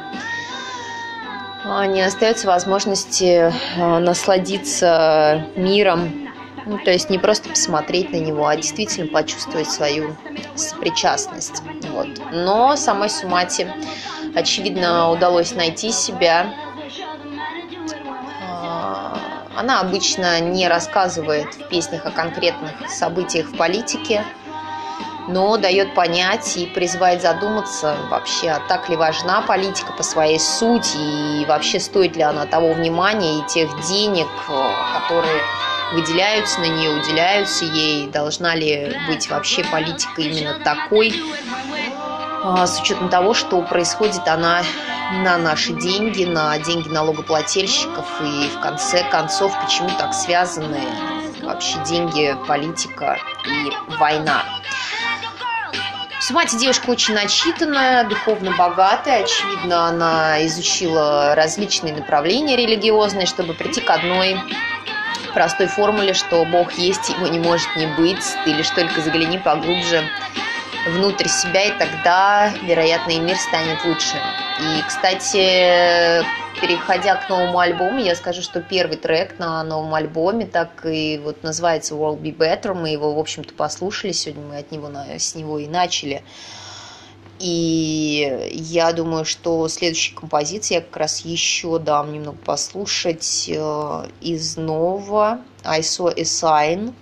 не 1.87 2.01
остается 2.01 2.47
возможности 2.47 3.51
э, 3.77 3.99
насладиться 3.99 5.47
миром, 5.55 6.25
ну, 6.65 6.79
то 6.79 6.91
есть 6.91 7.09
не 7.09 7.17
просто 7.19 7.49
посмотреть 7.49 8.11
на 8.11 8.17
него, 8.17 8.47
а 8.47 8.55
действительно 8.55 9.07
почувствовать 9.07 9.69
свою 9.69 10.15
сопричастность. 10.55 11.61
Вот. 11.91 12.07
Но 12.31 12.75
самой 12.75 13.09
Сумати, 13.09 13.67
очевидно, 14.35 15.09
удалось 15.11 15.53
найти 15.53 15.91
себя. 15.91 16.53
А, 18.41 19.17
она 19.55 19.79
обычно 19.79 20.39
не 20.41 20.67
рассказывает 20.67 21.53
в 21.55 21.67
песнях 21.69 22.05
о 22.05 22.11
конкретных 22.11 22.89
событиях 22.89 23.47
в 23.47 23.57
политике, 23.57 24.23
но 25.27 25.57
дает 25.57 25.95
понять 25.95 26.55
и 26.57 26.67
призывает 26.67 27.21
задуматься 27.21 27.95
вообще, 28.11 28.49
а 28.49 28.59
так 28.67 28.89
ли 28.89 28.95
важна 28.95 29.41
политика 29.41 29.91
по 29.93 30.03
своей 30.03 30.39
сути, 30.39 31.41
и 31.41 31.45
вообще 31.45 31.79
стоит 31.79 32.15
ли 32.15 32.21
она 32.21 32.45
того 32.45 32.73
внимания 32.73 33.39
и 33.39 33.47
тех 33.47 33.69
денег, 33.87 34.27
которые 34.93 35.41
выделяются 35.93 36.59
на 36.59 36.65
нее, 36.65 36.91
уделяются 36.91 37.65
ей, 37.65 38.07
должна 38.07 38.55
ли 38.55 38.95
быть 39.07 39.29
вообще 39.29 39.63
политика 39.63 40.21
именно 40.21 40.59
такой, 40.59 41.13
с 42.65 42.79
учетом 42.79 43.09
того, 43.09 43.33
что 43.33 43.61
происходит 43.61 44.27
она 44.27 44.61
на 45.23 45.37
наши 45.37 45.73
деньги, 45.73 46.25
на 46.25 46.57
деньги 46.59 46.89
налогоплательщиков, 46.89 48.05
и 48.21 48.49
в 48.49 48.59
конце 48.59 49.03
концов, 49.09 49.53
почему 49.61 49.89
так 49.97 50.13
связаны 50.13 50.81
вообще 51.41 51.77
деньги, 51.85 52.35
политика 52.47 53.17
и 53.45 53.71
война. 53.97 54.43
Мать 56.31 56.57
девушка 56.57 56.89
очень 56.89 57.13
начитанная, 57.13 58.03
духовно 58.03 58.51
богатая. 58.57 59.23
Очевидно, 59.23 59.85
она 59.85 60.43
изучила 60.47 61.35
различные 61.35 61.93
направления 61.93 62.55
религиозные, 62.55 63.27
чтобы 63.27 63.53
прийти 63.53 63.79
к 63.79 63.89
одной 63.91 64.39
простой 65.35 65.67
формуле, 65.67 66.13
что 66.13 66.43
Бог 66.45 66.73
есть, 66.73 67.09
его 67.09 67.27
не 67.27 67.37
может 67.37 67.67
не 67.75 67.85
быть. 67.85 68.25
Ты 68.43 68.53
лишь 68.53 68.69
только 68.69 69.01
загляни 69.01 69.37
поглубже 69.37 70.03
внутрь 70.85 71.27
себя, 71.27 71.63
и 71.65 71.77
тогда, 71.77 72.53
вероятно, 72.63 73.11
и 73.11 73.19
мир 73.19 73.37
станет 73.37 73.83
лучше. 73.85 74.15
И, 74.59 74.81
кстати, 74.87 76.25
переходя 76.61 77.15
к 77.15 77.29
новому 77.29 77.59
альбому, 77.59 77.99
я 77.99 78.15
скажу, 78.15 78.41
что 78.41 78.61
первый 78.61 78.97
трек 78.97 79.37
на 79.39 79.63
новом 79.63 79.93
альбоме 79.93 80.45
так 80.45 80.85
и 80.85 81.19
вот 81.23 81.43
называется 81.43 81.95
World 81.95 82.21
Be 82.21 82.35
Better. 82.35 82.73
Мы 82.73 82.89
его, 82.89 83.13
в 83.13 83.19
общем-то, 83.19 83.53
послушали. 83.53 84.11
Сегодня 84.11 84.43
мы 84.45 84.57
от 84.57 84.71
него, 84.71 84.89
с 85.17 85.35
него 85.35 85.59
и 85.59 85.67
начали. 85.67 86.23
И 87.39 88.49
я 88.53 88.93
думаю, 88.93 89.25
что 89.25 89.67
следующая 89.67 90.15
композиция 90.15 90.75
я 90.75 90.81
как 90.81 90.95
раз 90.95 91.25
еще 91.25 91.79
дам 91.79 92.13
немного 92.13 92.37
послушать 92.37 93.49
э, 93.49 94.07
из 94.21 94.55
нового 94.55 95.41
I 95.65 95.81
Saw 95.81 96.13
a 96.15 96.21
Sign. 96.21 96.93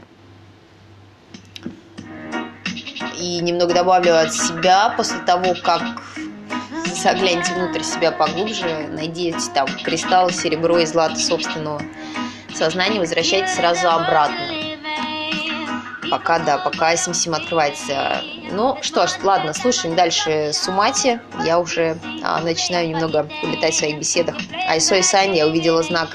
И 3.23 3.39
немного 3.39 3.73
добавлю 3.73 4.19
от 4.19 4.33
себя 4.33 4.93
после 4.97 5.19
того, 5.19 5.55
как 5.63 5.81
загляните 6.93 7.53
внутрь 7.53 7.81
себя 7.81 8.11
поглубже, 8.11 8.89
найдите 8.91 9.39
там 9.53 9.65
кристаллы, 9.81 10.33
серебро 10.33 10.79
и 10.79 10.85
злато 10.85 11.15
собственного 11.15 11.81
сознания, 12.53 12.99
возвращайтесь 12.99 13.55
сразу 13.55 13.89
обратно. 13.89 14.45
Пока, 16.11 16.39
да, 16.39 16.57
пока 16.57 16.97
Сим-Сим 16.97 17.33
открывается. 17.33 18.21
Ну 18.51 18.77
что 18.81 19.07
ж, 19.07 19.11
ладно, 19.23 19.53
слушаем 19.53 19.95
дальше 19.95 20.51
Сумати. 20.51 21.21
Я 21.45 21.61
уже 21.61 21.97
а, 22.23 22.41
начинаю 22.41 22.89
немного 22.89 23.29
улетать 23.41 23.73
в 23.73 23.77
своих 23.77 23.99
беседах. 23.99 24.35
Айсо 24.67 24.95
и 24.95 25.01
Сайн, 25.01 25.31
я 25.31 25.47
увидела 25.47 25.81
знак. 25.81 26.09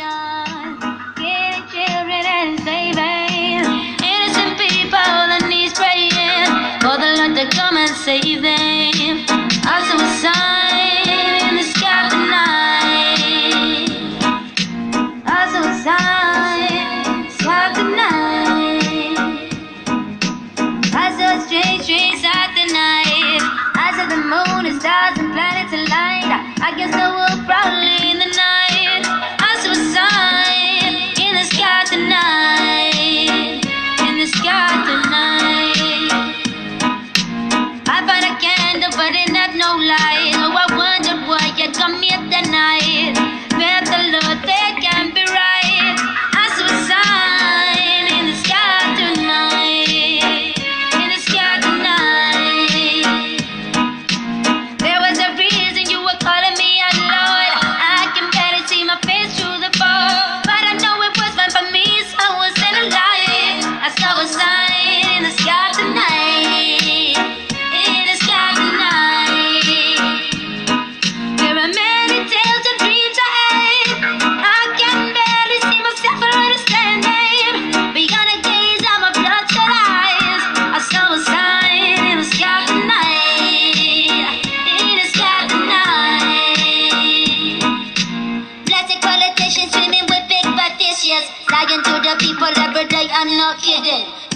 say 8.09 8.37
that 8.37 8.48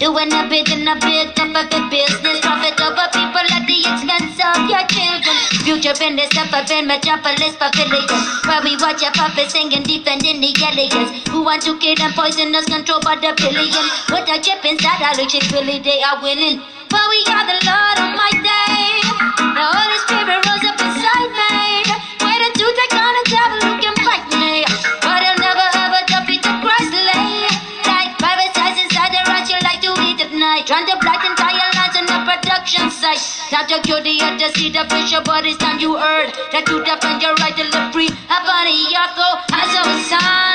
Doing 0.02 0.34
a 0.34 0.42
bit 0.50 0.66
and 0.66 0.88
a 0.90 0.98
bit 0.98 1.30
up 1.38 1.54
of 1.54 1.70
the 1.70 1.78
business. 1.86 2.42
Profit 2.42 2.74
over 2.82 3.06
people 3.14 3.46
at 3.54 3.62
the 3.70 3.78
expense 3.86 4.34
of 4.34 4.66
your 4.66 4.82
children. 4.90 5.36
Future 5.62 5.94
in 6.02 6.18
this 6.18 6.26
suburban 6.34 6.90
metropolis 6.90 7.54
pavilion. 7.54 8.10
Where 8.42 8.62
we 8.66 8.74
watch 8.82 8.98
your 8.98 9.14
puppets 9.14 9.54
singing, 9.54 9.86
defending 9.86 10.42
the 10.42 10.50
elegance. 10.58 11.22
Who 11.30 11.46
want 11.46 11.62
to 11.70 11.78
kill 11.78 11.94
and 12.02 12.12
poison 12.18 12.50
us, 12.50 12.66
controlled 12.66 13.06
by 13.06 13.14
the 13.14 13.30
billion. 13.38 13.86
What 14.10 14.26
a 14.26 14.42
chip 14.42 14.66
inside 14.66 15.06
our 15.06 15.14
logic, 15.14 15.46
really 15.54 15.78
they 15.78 16.02
are 16.02 16.18
winning. 16.18 16.58
But 16.90 17.06
we 17.06 17.22
are 17.30 17.46
the 17.46 17.62
Lord 17.62 17.96
Almighty. 18.02 19.06
The 19.38 19.64
Holy 19.70 19.98
Spirit 20.02 20.42
rose 20.42 20.66
up 20.66 20.71
Now 33.52 33.66
the 33.66 33.82
cutie 33.82 34.16
had 34.16 34.38
to 34.38 34.48
see 34.58 34.70
the 34.70 34.86
pressure, 34.88 35.20
but 35.22 35.44
it's 35.44 35.58
time 35.58 35.78
you 35.78 35.94
heard 35.98 36.32
that 36.52 36.64
you 36.70 36.82
defend 36.82 37.20
your 37.20 37.34
right 37.34 37.54
to 37.54 37.64
live 37.64 37.92
free. 37.92 38.08
Have 38.32 38.46
body, 38.48 38.88
Yako, 38.88 39.12
soul, 39.12 39.60
as 39.60 39.76
a 39.76 40.08
sign. 40.08 40.51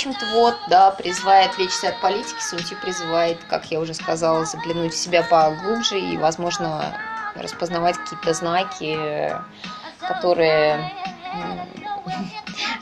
Общем-то, 0.00 0.24
вот, 0.32 0.56
да, 0.68 0.90
призывает 0.92 1.50
отвлечься 1.50 1.90
от 1.90 2.00
политики, 2.00 2.40
Сунти 2.40 2.74
призывает, 2.74 3.38
как 3.50 3.66
я 3.66 3.80
уже 3.80 3.92
сказала, 3.92 4.46
заглянуть 4.46 4.94
в 4.94 4.96
себя 4.96 5.22
поглубже 5.22 6.00
и, 6.00 6.16
возможно, 6.16 6.96
распознавать 7.34 7.98
какие-то 7.98 8.32
знаки, 8.32 9.36
которые 10.00 10.90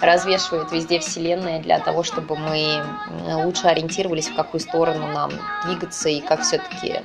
развешивает 0.00 0.72
везде 0.72 1.00
Вселенная 1.00 1.60
для 1.60 1.78
того, 1.78 2.02
чтобы 2.02 2.36
мы 2.36 2.82
лучше 3.44 3.66
ориентировались, 3.66 4.28
в 4.28 4.34
какую 4.34 4.60
сторону 4.60 5.06
нам 5.08 5.30
двигаться 5.64 6.08
и 6.08 6.20
как 6.20 6.42
все-таки 6.42 7.00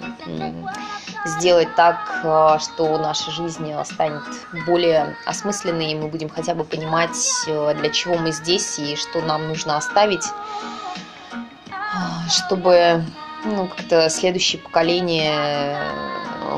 сделать 1.25 1.73
так, 1.75 2.21
э, 2.23 2.57
что 2.59 2.97
наша 2.97 3.31
жизнь 3.31 3.71
станет 3.85 4.23
более 4.65 5.15
осмысленной, 5.25 5.91
и 5.91 5.95
мы 5.95 6.07
будем 6.07 6.29
хотя 6.29 6.53
бы 6.53 6.63
понимать, 6.63 7.17
э, 7.47 7.75
для 7.75 7.89
чего 7.89 8.15
мы 8.15 8.31
здесь 8.31 8.77
и 8.79 8.95
что 8.95 9.21
нам 9.21 9.47
нужно 9.47 9.77
оставить, 9.77 10.25
чтобы 12.29 13.03
ну, 13.45 13.67
как-то 13.67 14.09
следующее 14.09 14.61
поколение 14.61 15.77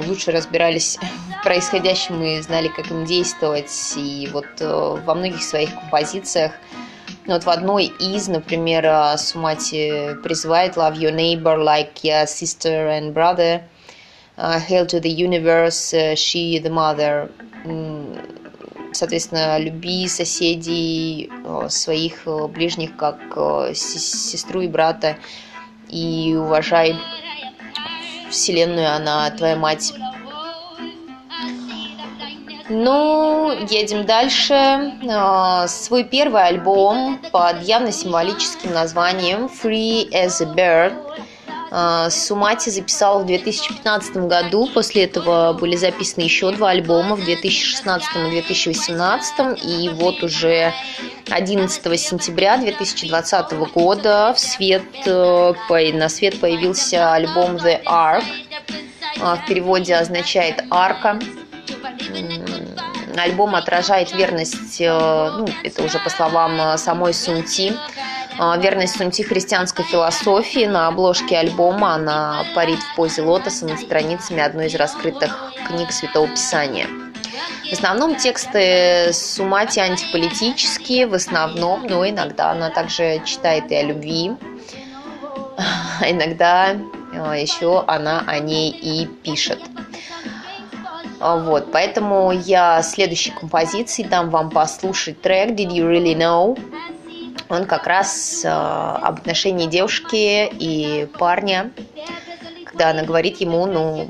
лучше 0.07 0.31
разбирались 0.31 0.97
в 1.39 1.43
происходящем 1.43 2.21
и 2.23 2.41
знали, 2.41 2.67
как 2.67 2.89
им 2.91 3.05
действовать. 3.05 3.71
И 3.95 4.29
вот 4.31 4.45
э, 4.59 5.01
во 5.05 5.15
многих 5.15 5.43
своих 5.43 5.73
композициях, 5.73 6.51
ну, 7.25 7.33
вот 7.33 7.43
в 7.43 7.49
одной 7.49 7.85
из, 7.85 8.27
например, 8.27 8.85
э, 8.85 9.17
Сумати 9.17 10.15
призывает 10.23 10.75
Love 10.77 10.95
your 10.97 11.13
neighbor 11.13 11.57
like 11.57 12.03
your 12.03 12.25
sister 12.25 12.89
and 12.89 13.13
brother. 13.13 13.63
Uh, 14.37 14.59
Hail 14.59 14.85
to 14.85 14.99
the 14.99 15.09
universe, 15.09 15.93
she 16.17 16.59
the 16.59 16.69
mother. 16.69 17.29
Соответственно, 18.91 19.57
люби 19.59 20.07
соседей, 20.07 21.29
э, 21.45 21.67
своих 21.69 22.25
э, 22.27 22.47
ближних, 22.47 22.95
как 22.95 23.17
э, 23.35 23.73
се- 23.73 23.99
сестру 23.99 24.61
и 24.61 24.67
брата, 24.69 25.17
и 25.89 26.33
уважай 26.37 26.95
Вселенную, 28.35 28.93
она 28.93 29.29
твоя 29.31 29.55
мать. 29.55 29.93
Ну, 32.67 33.51
едем 33.69 34.05
дальше. 34.05 34.93
А, 35.09 35.67
Свой 35.67 36.03
первый 36.03 36.43
альбом 36.47 37.19
под 37.31 37.61
явно 37.61 37.91
символическим 37.91 38.73
названием 38.73 39.45
Free 39.45 40.09
as 40.11 40.41
a 40.41 40.55
Bird 40.55 40.93
Сумати 42.09 42.69
записал 42.69 43.23
в 43.23 43.25
2015 43.25 44.15
году, 44.15 44.69
после 44.73 45.03
этого 45.03 45.51
были 45.53 45.75
записаны 45.75 46.23
еще 46.23 46.51
два 46.51 46.69
альбома 46.69 47.15
в 47.15 47.25
2016 47.25 48.15
и 48.15 48.29
2018, 48.29 49.63
и 49.63 49.89
вот 49.89 50.23
уже 50.23 50.73
11 51.29 51.99
сентября 51.99 52.57
2020 52.57 53.51
года 53.73 54.33
в 54.33 54.39
свет, 54.39 54.83
э, 55.05 55.53
на 55.93 56.07
свет 56.07 56.39
появился 56.39 57.13
альбом 57.13 57.57
The 57.57 57.83
Ark, 57.83 58.23
а, 59.19 59.35
в 59.35 59.45
переводе 59.45 59.95
означает 59.95 60.63
«арка». 60.69 61.19
Альбом 63.17 63.55
отражает 63.55 64.13
верность, 64.13 64.81
э, 64.81 64.89
ну, 64.89 65.47
это 65.63 65.83
уже 65.83 65.99
по 65.99 66.09
словам 66.09 66.59
э, 66.59 66.77
самой 66.77 67.13
Сунти, 67.13 67.69
э, 67.69 67.75
верность 68.57 68.97
Сунти 68.97 69.23
христианской 69.23 69.85
философии. 69.85 70.65
На 70.65 70.87
обложке 70.87 71.37
альбома 71.37 71.93
она 71.93 72.45
парит 72.53 72.79
в 72.79 72.95
позе 72.95 73.21
лотоса 73.21 73.65
над 73.65 73.79
страницами 73.79 74.41
одной 74.41 74.67
из 74.67 74.75
раскрытых 74.75 75.53
книг 75.67 75.91
Святого 75.91 76.27
Писания. 76.27 76.87
В 77.69 77.73
основном 77.73 78.15
тексты 78.15 79.11
Сумати 79.11 79.79
антиполитические, 79.79 81.07
в 81.07 81.13
основном, 81.13 81.87
но 81.87 82.07
иногда 82.07 82.51
она 82.51 82.69
также 82.69 83.21
читает 83.25 83.71
и 83.71 83.75
о 83.75 83.83
любви. 83.83 84.31
А 85.57 86.11
иногда 86.11 86.75
еще 87.35 87.83
она 87.87 88.23
о 88.27 88.39
ней 88.39 88.69
и 88.69 89.05
пишет. 89.05 89.59
А, 91.19 91.37
вот, 91.37 91.71
поэтому 91.71 92.31
я 92.31 92.81
следующей 92.83 93.31
композиции 93.31 94.03
дам 94.03 94.29
вам 94.29 94.49
послушать 94.49 95.21
трек 95.21 95.51
Did 95.51 95.69
You 95.69 95.89
Really 95.89 96.15
Know? 96.15 96.59
Он 97.49 97.65
как 97.65 97.85
раз 97.87 98.43
э, 98.43 98.49
об 98.49 99.19
отношении 99.19 99.67
девушки 99.67 100.47
и 100.51 101.07
парня, 101.19 101.71
когда 102.65 102.89
она 102.89 103.03
говорит 103.03 103.37
ему, 103.37 103.65
ну, 103.65 104.09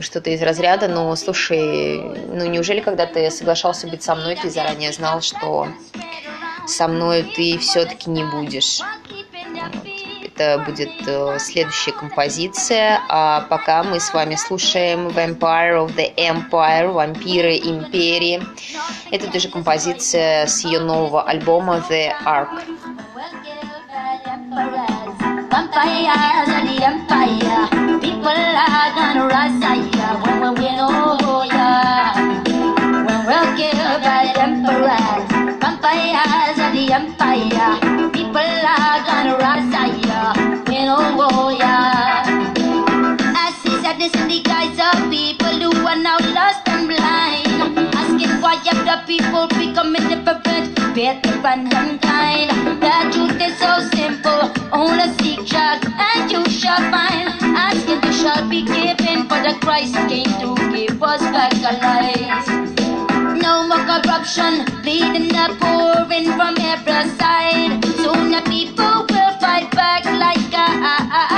что-то 0.00 0.30
из 0.30 0.40
разряда, 0.42 0.88
ну, 0.88 1.14
слушай, 1.16 2.00
ну, 2.00 2.46
неужели, 2.46 2.80
когда 2.80 3.06
ты 3.06 3.30
соглашался 3.30 3.88
быть 3.88 4.02
со 4.02 4.14
мной, 4.14 4.36
ты 4.36 4.48
заранее 4.48 4.92
знал, 4.92 5.20
что 5.20 5.68
со 6.66 6.88
мной 6.88 7.24
ты 7.34 7.58
все-таки 7.58 8.10
не 8.10 8.24
будешь? 8.24 8.80
Это 10.38 10.62
будет 10.64 10.90
э, 11.06 11.38
следующая 11.38 11.92
композиция. 11.92 13.00
А 13.08 13.42
пока 13.48 13.82
мы 13.82 13.98
с 13.98 14.12
вами 14.14 14.36
слушаем 14.36 15.08
Vampire 15.08 15.84
of 15.84 15.96
the 15.96 16.14
Empire, 16.16 16.92
Вампиры 16.92 17.56
Империи. 17.56 18.42
Это 19.10 19.30
тоже 19.30 19.48
композиция 19.48 20.46
с 20.46 20.64
ее 20.64 20.80
нового 20.80 21.22
альбома 21.22 21.82
The 21.88 22.12
Ark. 22.24 22.48
Vampires 35.60 36.58
of 36.58 36.72
the 36.72 36.92
empire, 36.92 38.10
people 38.12 38.38
are 38.38 39.04
gonna 39.04 39.36
rise. 39.36 39.97
The 49.08 49.16
people 49.16 49.48
becoming 49.48 50.08
different, 50.08 50.74
better 50.94 51.46
and 51.46 51.72
unkind. 51.72 52.50
The 52.82 53.10
truth 53.12 53.40
is 53.40 53.58
so 53.58 53.80
simple, 53.94 54.52
only 54.72 55.08
seek 55.18 55.50
God 55.50 55.80
and 55.84 56.30
you 56.30 56.44
shall 56.50 56.82
find. 56.90 57.28
Asking 57.40 58.02
you 58.02 58.12
shall 58.12 58.48
be 58.48 58.62
given, 58.64 59.28
for 59.28 59.40
the 59.40 59.56
Christ 59.60 59.94
came 60.08 60.32
to 60.40 60.54
give 60.72 61.02
us 61.02 61.22
back 61.22 61.54
our 61.64 61.78
lives. 61.80 62.48
No 63.40 63.66
more 63.66 63.84
corruption, 63.84 64.64
bleeding 64.82 65.28
the 65.28 65.56
poor 65.60 66.12
in 66.12 66.26
from 66.36 66.54
every 66.58 67.08
side. 67.16 67.84
Soon 67.96 68.30
the 68.30 68.42
people 68.46 69.06
will 69.08 69.32
fight 69.40 69.70
back 69.72 70.04
like 70.04 70.52
a 70.52 70.66
I 70.70 71.28
rise 71.30 71.37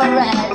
Alright. 0.00 0.49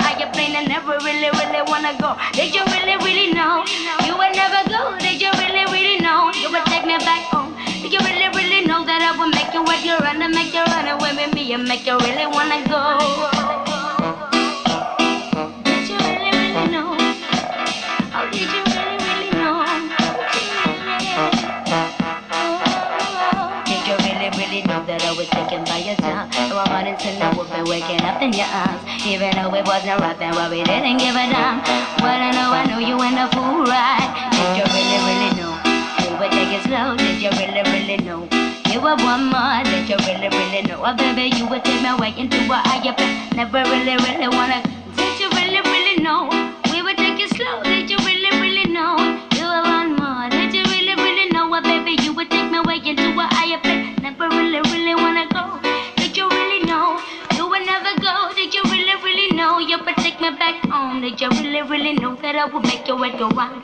why 0.00 0.12
I 0.12 0.20
you 0.20 0.26
playing? 0.32 0.56
I 0.56 0.64
never 0.64 0.98
really, 1.04 1.30
really 1.30 1.62
wanna 1.66 1.94
go. 1.98 2.16
Did 2.32 2.54
you 2.54 2.64
really, 2.64 2.96
really 3.04 3.32
know? 3.32 3.64
You 4.04 4.16
would 4.16 4.34
never 4.34 4.62
go. 4.68 4.96
Did 4.98 5.20
you 5.20 5.30
really, 5.40 5.64
really 5.72 5.98
know? 6.00 6.32
You 6.32 6.50
would 6.50 6.64
take 6.66 6.84
me 6.84 6.96
back 6.98 7.22
home. 7.32 7.54
Did 7.82 7.92
you 7.92 8.00
really, 8.00 8.28
really 8.34 8.66
know 8.66 8.84
that 8.84 9.00
I 9.02 9.16
would 9.18 9.34
make 9.34 9.52
you 9.54 9.62
what 9.62 9.84
you 9.84 9.96
run 9.98 10.22
and 10.22 10.34
make 10.34 10.52
you 10.52 10.64
run 10.64 10.88
away 10.88 11.12
with 11.16 11.34
me 11.34 11.52
and 11.52 11.64
make 11.64 11.86
you 11.86 11.98
really 11.98 12.26
wanna 12.26 12.66
go? 12.68 13.35
wanted 26.96 27.12
to 27.12 27.18
know 27.20 27.42
if 27.42 27.68
waking 27.68 28.00
up 28.02 28.22
in 28.22 28.32
your 28.32 28.46
arms. 28.46 28.80
Even 29.06 29.30
though 29.36 29.52
it 29.54 29.66
wasn't 29.66 30.00
right, 30.00 30.18
then 30.18 30.32
well, 30.34 30.50
we 30.50 30.62
didn't 30.64 30.98
give 30.98 31.14
a 31.14 31.26
damn. 31.28 31.60
Well, 32.00 32.20
I 32.20 32.30
know 32.32 32.52
I 32.52 32.64
know 32.64 32.78
you 32.78 32.96
in 33.04 33.18
a 33.18 33.28
fool 33.32 33.64
ride. 33.64 34.08
Did 34.32 34.56
you 34.56 34.66
really, 34.72 34.98
really 35.04 35.30
know? 35.36 35.52
You 36.04 36.16
were 36.16 36.30
it 36.32 36.62
slow. 36.64 36.96
Did 36.96 37.20
you 37.20 37.30
really, 37.36 37.62
really 37.68 37.98
know? 38.04 38.28
You 38.72 38.80
were 38.80 38.96
one 38.96 39.28
more. 39.28 39.62
Did 39.64 39.88
you 39.88 39.96
really, 40.08 40.28
really 40.28 40.62
know? 40.68 40.80
Oh, 40.84 40.96
baby, 40.96 41.36
you 41.36 41.46
would 41.48 41.64
take 41.64 41.82
me 41.82 41.92
way 42.00 42.14
into 42.16 42.38
a 42.48 42.58
higher 42.64 42.94
place. 42.94 43.34
Never 43.34 43.62
really, 43.68 43.96
really 44.00 44.28
wanna. 44.28 44.62
Did 44.96 45.20
you 45.20 45.28
really, 45.36 45.60
really 45.60 46.02
know? 46.02 46.28
We 46.72 46.82
were 46.82 46.96
taking 46.96 47.28
slow. 47.28 47.62
Did 47.62 47.90
you 47.90 47.98
really, 48.08 48.32
really 48.40 48.72
know? 48.72 48.96
You 49.36 49.44
were 49.44 49.64
one 49.68 49.96
more. 49.96 50.28
Did 50.30 50.54
you 50.54 50.64
really, 50.64 50.96
really 50.96 51.28
know? 51.30 51.52
Oh, 51.52 51.60
baby, 51.60 52.00
you 52.02 52.14
would 52.14 52.30
take 52.30 52.50
me 52.50 52.60
way 52.60 52.80
into 52.84 53.12
a 53.12 53.26
higher 53.36 53.60
place. 53.60 53.84
Never 54.00 54.28
really, 54.28 54.60
really 54.72 54.94
wanna. 54.94 55.35
Know 62.06 62.16
that 62.22 62.36
I 62.36 62.44
would 62.46 62.62
make 62.62 62.86
your 62.86 63.04
head 63.04 63.18
go 63.18 63.28
round. 63.28 63.62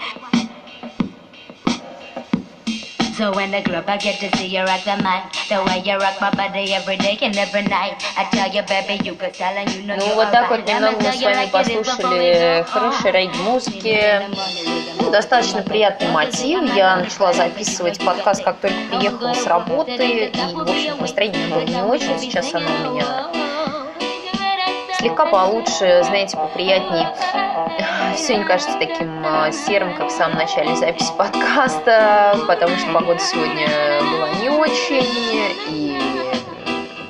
So 3.16 3.38
in 3.38 3.50
the 3.50 3.60
club 3.62 3.84
I 3.88 3.98
get 3.98 4.20
to 4.20 4.36
see 4.38 4.46
you 4.46 4.62
rock 4.64 4.84
the 4.84 4.96
mic 4.96 5.22
The 5.50 5.62
way 5.66 5.82
you 5.84 5.98
rock 5.98 6.18
my 6.20 6.30
body 6.30 6.72
every 6.72 6.96
day 6.96 7.18
and 7.20 7.36
every 7.36 7.62
night 7.62 8.02
I 8.16 8.24
tell 8.32 8.50
you 8.50 8.62
baby 8.62 9.04
you 9.04 9.14
could 9.14 9.34
tell 9.34 9.54
and 9.54 9.70
you 9.70 9.82
know 9.82 9.96
Ну, 9.96 10.06
you 10.06 10.14
вот 10.14 10.30
так 10.32 10.48
вот 10.48 10.66
немного 10.66 10.96
мы 10.96 11.12
с 11.12 11.20
you 11.20 11.24
вами 11.24 11.44
it 11.44 11.50
послушали 11.50 12.64
хорошей 12.68 13.10
рейд-музыки. 13.10 14.22
Ну, 14.98 15.10
достаточно 15.10 15.62
приятный 15.62 16.08
мотив. 16.08 16.74
Я 16.74 16.96
начала 16.96 17.34
записывать 17.34 17.98
подкаст, 18.04 18.42
как 18.42 18.56
только 18.60 18.76
приехала 18.90 19.34
с 19.34 19.46
работы. 19.46 20.30
И, 20.32 20.54
в 20.54 20.60
общем, 20.60 20.98
настроение 20.98 21.48
было 21.48 21.60
не 21.60 21.82
очень. 21.82 22.18
Сейчас 22.18 22.54
оно 22.54 22.66
у 22.66 22.94
меня 22.94 23.51
слегка 25.02 25.26
получше, 25.26 26.02
знаете, 26.04 26.36
поприятней. 26.36 27.06
Все 28.14 28.36
не 28.36 28.44
кажется 28.44 28.78
таким 28.78 29.24
э, 29.24 29.50
серым, 29.50 29.96
как 29.96 30.08
в 30.08 30.12
самом 30.12 30.36
начале 30.36 30.76
записи 30.76 31.12
подкаста, 31.18 32.38
потому 32.46 32.76
что 32.76 32.92
погода 32.92 33.18
сегодня 33.18 33.68
была 34.00 34.28
не 34.40 34.48
очень. 34.48 35.04
И, 35.68 35.98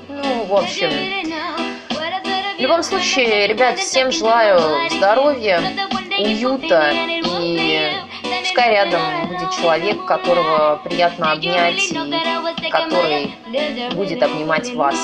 ну, 0.09 0.45
в 0.45 0.55
общем, 0.55 0.91
в 2.57 2.61
любом 2.61 2.83
случае, 2.83 3.47
ребят, 3.47 3.79
всем 3.79 4.11
желаю 4.11 4.89
здоровья, 4.91 5.61
уюта 6.19 6.93
и 7.41 7.93
пускай 8.41 8.71
рядом 8.71 9.03
будет 9.29 9.51
человек, 9.51 10.03
которого 10.07 10.81
приятно 10.83 11.33
обнять 11.33 11.93
и 11.93 12.71
который 12.71 13.35
будет 13.95 14.23
обнимать 14.23 14.73
вас. 14.75 14.97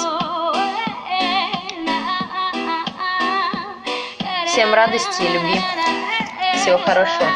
Всем 4.59 4.75
радости 4.75 5.23
и 5.23 5.29
любви. 5.29 5.61
Всего 6.57 6.79
хорошего. 6.79 7.31